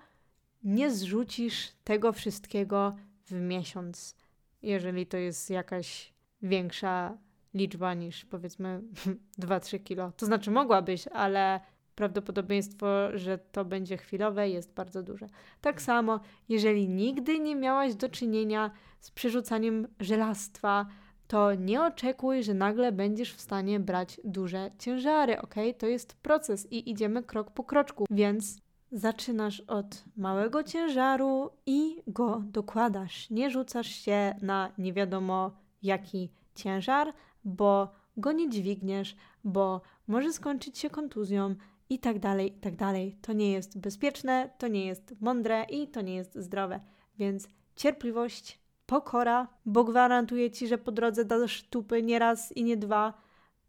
nie 0.64 0.90
zrzucisz 0.90 1.72
tego 1.84 2.12
wszystkiego 2.12 2.96
w 3.26 3.32
miesiąc, 3.32 4.16
jeżeli 4.62 5.06
to 5.06 5.16
jest 5.16 5.50
jakaś 5.50 6.12
większa 6.42 7.18
liczba 7.54 7.94
niż 7.94 8.24
powiedzmy 8.24 8.82
2-3 9.38 9.82
kilo. 9.82 10.12
To 10.16 10.26
znaczy 10.26 10.50
mogłabyś, 10.50 11.08
ale 11.08 11.60
prawdopodobieństwo, 11.96 12.86
że 13.14 13.38
to 13.38 13.64
będzie 13.64 13.96
chwilowe, 13.96 14.48
jest 14.48 14.74
bardzo 14.74 15.02
duże. 15.02 15.26
Tak 15.60 15.82
samo, 15.82 16.20
jeżeli 16.48 16.88
nigdy 16.88 17.38
nie 17.38 17.56
miałaś 17.56 17.94
do 17.94 18.08
czynienia 18.08 18.70
z 19.00 19.10
przerzucaniem 19.10 19.88
żelastwa, 20.00 20.86
to 21.28 21.54
nie 21.54 21.82
oczekuj, 21.82 22.42
że 22.42 22.54
nagle 22.54 22.92
będziesz 22.92 23.34
w 23.34 23.40
stanie 23.40 23.80
brać 23.80 24.20
duże 24.24 24.70
ciężary, 24.78 25.40
ok? 25.40 25.54
To 25.78 25.86
jest 25.86 26.14
proces 26.14 26.72
i 26.72 26.90
idziemy 26.90 27.22
krok 27.22 27.50
po 27.50 27.64
kroczku, 27.64 28.04
więc 28.10 28.58
zaczynasz 28.92 29.60
od 29.60 30.04
małego 30.16 30.62
ciężaru 30.62 31.50
i 31.66 32.02
go 32.06 32.42
dokładasz. 32.44 33.30
Nie 33.30 33.50
rzucasz 33.50 33.86
się 33.86 34.34
na 34.42 34.72
nie 34.78 34.92
wiadomo 34.92 35.50
jaki 35.82 36.30
ciężar, 36.54 37.12
bo 37.44 37.92
go 38.16 38.32
nie 38.32 38.50
dźwigniesz, 38.50 39.16
bo 39.44 39.80
może 40.06 40.32
skończyć 40.32 40.78
się 40.78 40.90
kontuzją 40.90 41.54
i 41.90 41.98
tak 41.98 42.18
dalej, 42.18 42.56
i 42.56 42.60
tak 42.60 42.76
dalej. 42.76 43.16
To 43.22 43.32
nie 43.32 43.52
jest 43.52 43.78
bezpieczne, 43.78 44.50
to 44.58 44.68
nie 44.68 44.86
jest 44.86 45.14
mądre 45.20 45.64
i 45.70 45.88
to 45.88 46.00
nie 46.00 46.14
jest 46.14 46.34
zdrowe. 46.34 46.80
Więc 47.18 47.48
cierpliwość, 47.76 48.60
pokora, 48.86 49.48
bo 49.66 49.84
gwarantuję 49.84 50.50
ci, 50.50 50.68
że 50.68 50.78
po 50.78 50.92
drodze 50.92 51.24
dasz 51.24 51.62
tupy 51.62 52.02
nie 52.02 52.18
raz 52.18 52.52
i 52.52 52.64
nie 52.64 52.76
dwa, 52.76 53.14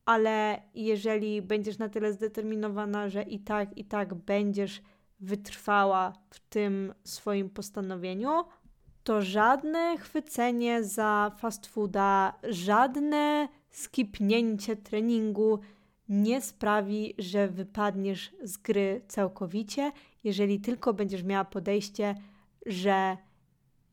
ale 0.05 0.61
jeżeli 0.75 1.41
będziesz 1.41 1.77
na 1.77 1.89
tyle 1.89 2.13
zdeterminowana, 2.13 3.09
że 3.09 3.23
i 3.23 3.39
tak, 3.39 3.77
i 3.77 3.85
tak 3.85 4.13
będziesz 4.13 4.81
wytrwała 5.19 6.13
w 6.29 6.39
tym 6.39 6.93
swoim 7.03 7.49
postanowieniu, 7.49 8.43
to 9.03 9.21
żadne 9.21 9.97
chwycenie 9.97 10.83
za 10.83 11.31
fast 11.37 11.67
fooda, 11.67 12.33
żadne 12.49 13.47
skipnięcie 13.69 14.75
treningu 14.75 15.59
nie 16.09 16.41
sprawi, 16.41 17.13
że 17.17 17.47
wypadniesz 17.47 18.31
z 18.43 18.57
gry 18.57 19.01
całkowicie, 19.07 19.91
jeżeli 20.23 20.59
tylko 20.59 20.93
będziesz 20.93 21.23
miała 21.23 21.45
podejście, 21.45 22.15
że 22.65 23.17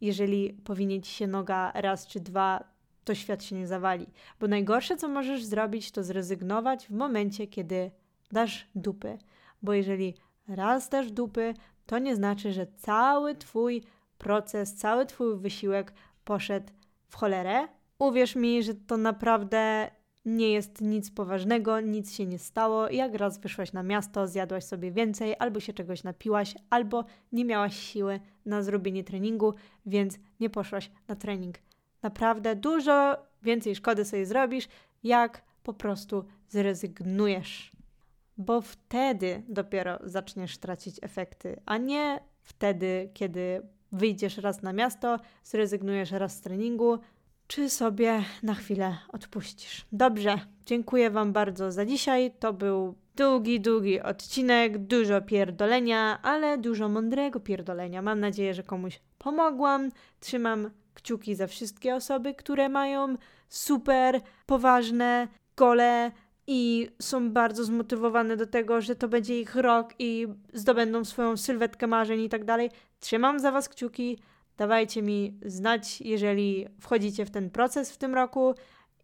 jeżeli 0.00 0.52
powinie 0.52 1.00
ci 1.00 1.14
się 1.14 1.26
noga 1.26 1.72
raz 1.74 2.06
czy 2.06 2.20
dwa, 2.20 2.64
to 3.04 3.14
świat 3.14 3.44
się 3.44 3.56
nie 3.56 3.66
zawali. 3.66 4.06
Bo 4.40 4.48
najgorsze, 4.48 4.96
co 4.96 5.08
możesz 5.08 5.44
zrobić, 5.44 5.90
to 5.90 6.04
zrezygnować 6.04 6.86
w 6.86 6.90
momencie, 6.90 7.46
kiedy 7.46 7.90
dasz 8.32 8.68
dupy. 8.74 9.18
Bo 9.62 9.72
jeżeli 9.72 10.14
raz 10.48 10.88
dasz 10.88 11.12
dupy, 11.12 11.54
to 11.86 11.98
nie 11.98 12.16
znaczy, 12.16 12.52
że 12.52 12.66
cały 12.66 13.34
twój 13.34 13.82
proces, 14.18 14.74
cały 14.74 15.06
twój 15.06 15.38
wysiłek 15.38 15.92
poszedł 16.24 16.72
w 17.08 17.16
cholerę. 17.16 17.68
Uwierz 17.98 18.36
mi, 18.36 18.62
że 18.62 18.74
to 18.74 18.96
naprawdę 18.96 19.90
nie 20.24 20.52
jest 20.52 20.80
nic 20.80 21.10
poważnego, 21.10 21.80
nic 21.80 22.12
się 22.12 22.26
nie 22.26 22.38
stało. 22.38 22.90
Jak 22.90 23.14
raz 23.14 23.38
wyszłaś 23.38 23.72
na 23.72 23.82
miasto, 23.82 24.26
zjadłaś 24.26 24.64
sobie 24.64 24.90
więcej, 24.90 25.34
albo 25.38 25.60
się 25.60 25.72
czegoś 25.72 26.04
napiłaś, 26.04 26.54
albo 26.70 27.04
nie 27.32 27.44
miałaś 27.44 27.76
siły 27.76 28.20
na 28.46 28.62
zrobienie 28.62 29.04
treningu, 29.04 29.54
więc 29.86 30.18
nie 30.40 30.50
poszłaś 30.50 30.90
na 31.08 31.16
trening. 31.16 31.58
Naprawdę 32.02 32.56
dużo 32.56 33.16
więcej 33.42 33.76
szkody 33.76 34.04
sobie 34.04 34.26
zrobisz, 34.26 34.68
jak 35.02 35.42
po 35.62 35.74
prostu 35.74 36.24
zrezygnujesz. 36.48 37.72
Bo 38.36 38.60
wtedy 38.60 39.42
dopiero 39.48 39.98
zaczniesz 40.04 40.58
tracić 40.58 40.96
efekty, 41.02 41.60
a 41.66 41.76
nie 41.76 42.20
wtedy, 42.42 43.10
kiedy 43.14 43.62
wyjdziesz 43.92 44.38
raz 44.38 44.62
na 44.62 44.72
miasto, 44.72 45.18
zrezygnujesz 45.44 46.10
raz 46.10 46.36
z 46.36 46.40
treningu, 46.40 46.98
czy 47.46 47.70
sobie 47.70 48.24
na 48.42 48.54
chwilę 48.54 48.98
odpuścisz. 49.08 49.86
Dobrze, 49.92 50.38
dziękuję 50.66 51.10
Wam 51.10 51.32
bardzo 51.32 51.72
za 51.72 51.86
dzisiaj. 51.86 52.32
To 52.38 52.52
był 52.52 52.94
długi, 53.16 53.60
długi 53.60 54.00
odcinek, 54.00 54.78
dużo 54.78 55.22
pierdolenia, 55.22 56.22
ale 56.22 56.58
dużo 56.58 56.88
mądrego 56.88 57.40
pierdolenia. 57.40 58.02
Mam 58.02 58.20
nadzieję, 58.20 58.54
że 58.54 58.62
komuś 58.62 59.00
pomogłam. 59.18 59.90
Trzymam 60.20 60.70
kciuki 60.94 61.34
za 61.34 61.46
wszystkie 61.46 61.94
osoby, 61.94 62.34
które 62.34 62.68
mają 62.68 63.16
super 63.48 64.20
poważne 64.46 65.28
gole 65.56 66.10
i 66.46 66.88
są 67.02 67.30
bardzo 67.30 67.64
zmotywowane 67.64 68.36
do 68.36 68.46
tego, 68.46 68.80
że 68.80 68.96
to 68.96 69.08
będzie 69.08 69.40
ich 69.40 69.54
rok 69.54 69.94
i 69.98 70.26
zdobędą 70.52 71.04
swoją 71.04 71.36
sylwetkę 71.36 71.86
marzeń 71.86 72.20
i 72.20 72.28
tak 72.28 72.44
dalej. 72.44 72.70
Trzymam 73.00 73.38
za 73.38 73.52
Was 73.52 73.68
kciuki. 73.68 74.18
Dawajcie 74.56 75.02
mi 75.02 75.38
znać, 75.44 76.00
jeżeli 76.00 76.66
wchodzicie 76.80 77.26
w 77.26 77.30
ten 77.30 77.50
proces 77.50 77.92
w 77.92 77.96
tym 77.96 78.14
roku. 78.14 78.54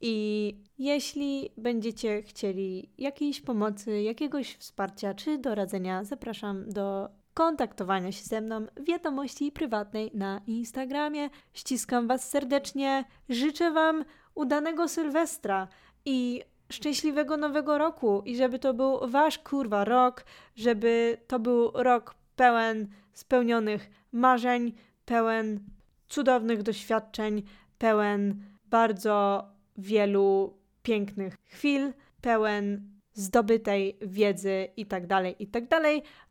I 0.00 0.56
jeśli 0.78 1.50
będziecie 1.56 2.22
chcieli 2.22 2.90
jakiejś 2.98 3.40
pomocy, 3.40 4.02
jakiegoś 4.02 4.54
wsparcia 4.54 5.14
czy 5.14 5.38
doradzenia, 5.38 6.04
zapraszam 6.04 6.72
do 6.72 7.08
kontaktowania 7.34 8.12
się 8.12 8.24
ze 8.24 8.40
mną 8.40 8.66
w 8.76 8.84
wiadomości 8.84 9.52
prywatnej 9.52 10.10
na 10.14 10.40
Instagramie. 10.46 11.30
Ściskam 11.52 12.06
Was 12.06 12.30
serdecznie, 12.30 13.04
życzę 13.28 13.70
Wam 13.70 14.04
udanego 14.34 14.88
Sylwestra 14.88 15.68
i 16.04 16.42
szczęśliwego 16.72 17.36
nowego 17.36 17.78
roku 17.78 18.22
i 18.24 18.36
żeby 18.36 18.58
to 18.58 18.74
był 18.74 19.08
Wasz 19.08 19.38
kurwa 19.38 19.84
rok, 19.84 20.24
żeby 20.56 21.18
to 21.26 21.38
był 21.38 21.70
rok 21.74 22.14
pełen 22.36 22.88
spełnionych 23.12 23.90
marzeń, 24.12 24.72
pełen 25.10 25.60
cudownych 26.08 26.62
doświadczeń, 26.62 27.42
pełen 27.78 28.44
bardzo 28.64 29.44
wielu 29.78 30.58
pięknych 30.82 31.36
chwil, 31.44 31.92
pełen 32.20 32.90
zdobytej 33.12 33.98
wiedzy 34.02 34.68
i 34.76 34.86
tak 34.86 35.06
dalej, 35.06 35.36
i 35.38 35.46
tak. 35.46 35.64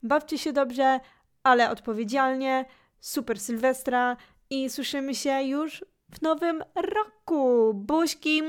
Bawcie 0.03 0.37
się 0.37 0.53
dobrze, 0.53 0.99
ale 1.43 1.71
odpowiedzialnie. 1.71 2.65
Super 2.99 3.39
Sylwestra 3.39 4.17
i 4.49 4.69
słyszymy 4.69 5.15
się 5.15 5.41
już 5.41 5.85
w 6.11 6.21
nowym 6.21 6.63
roku. 6.75 7.73
Buźki! 7.73 8.41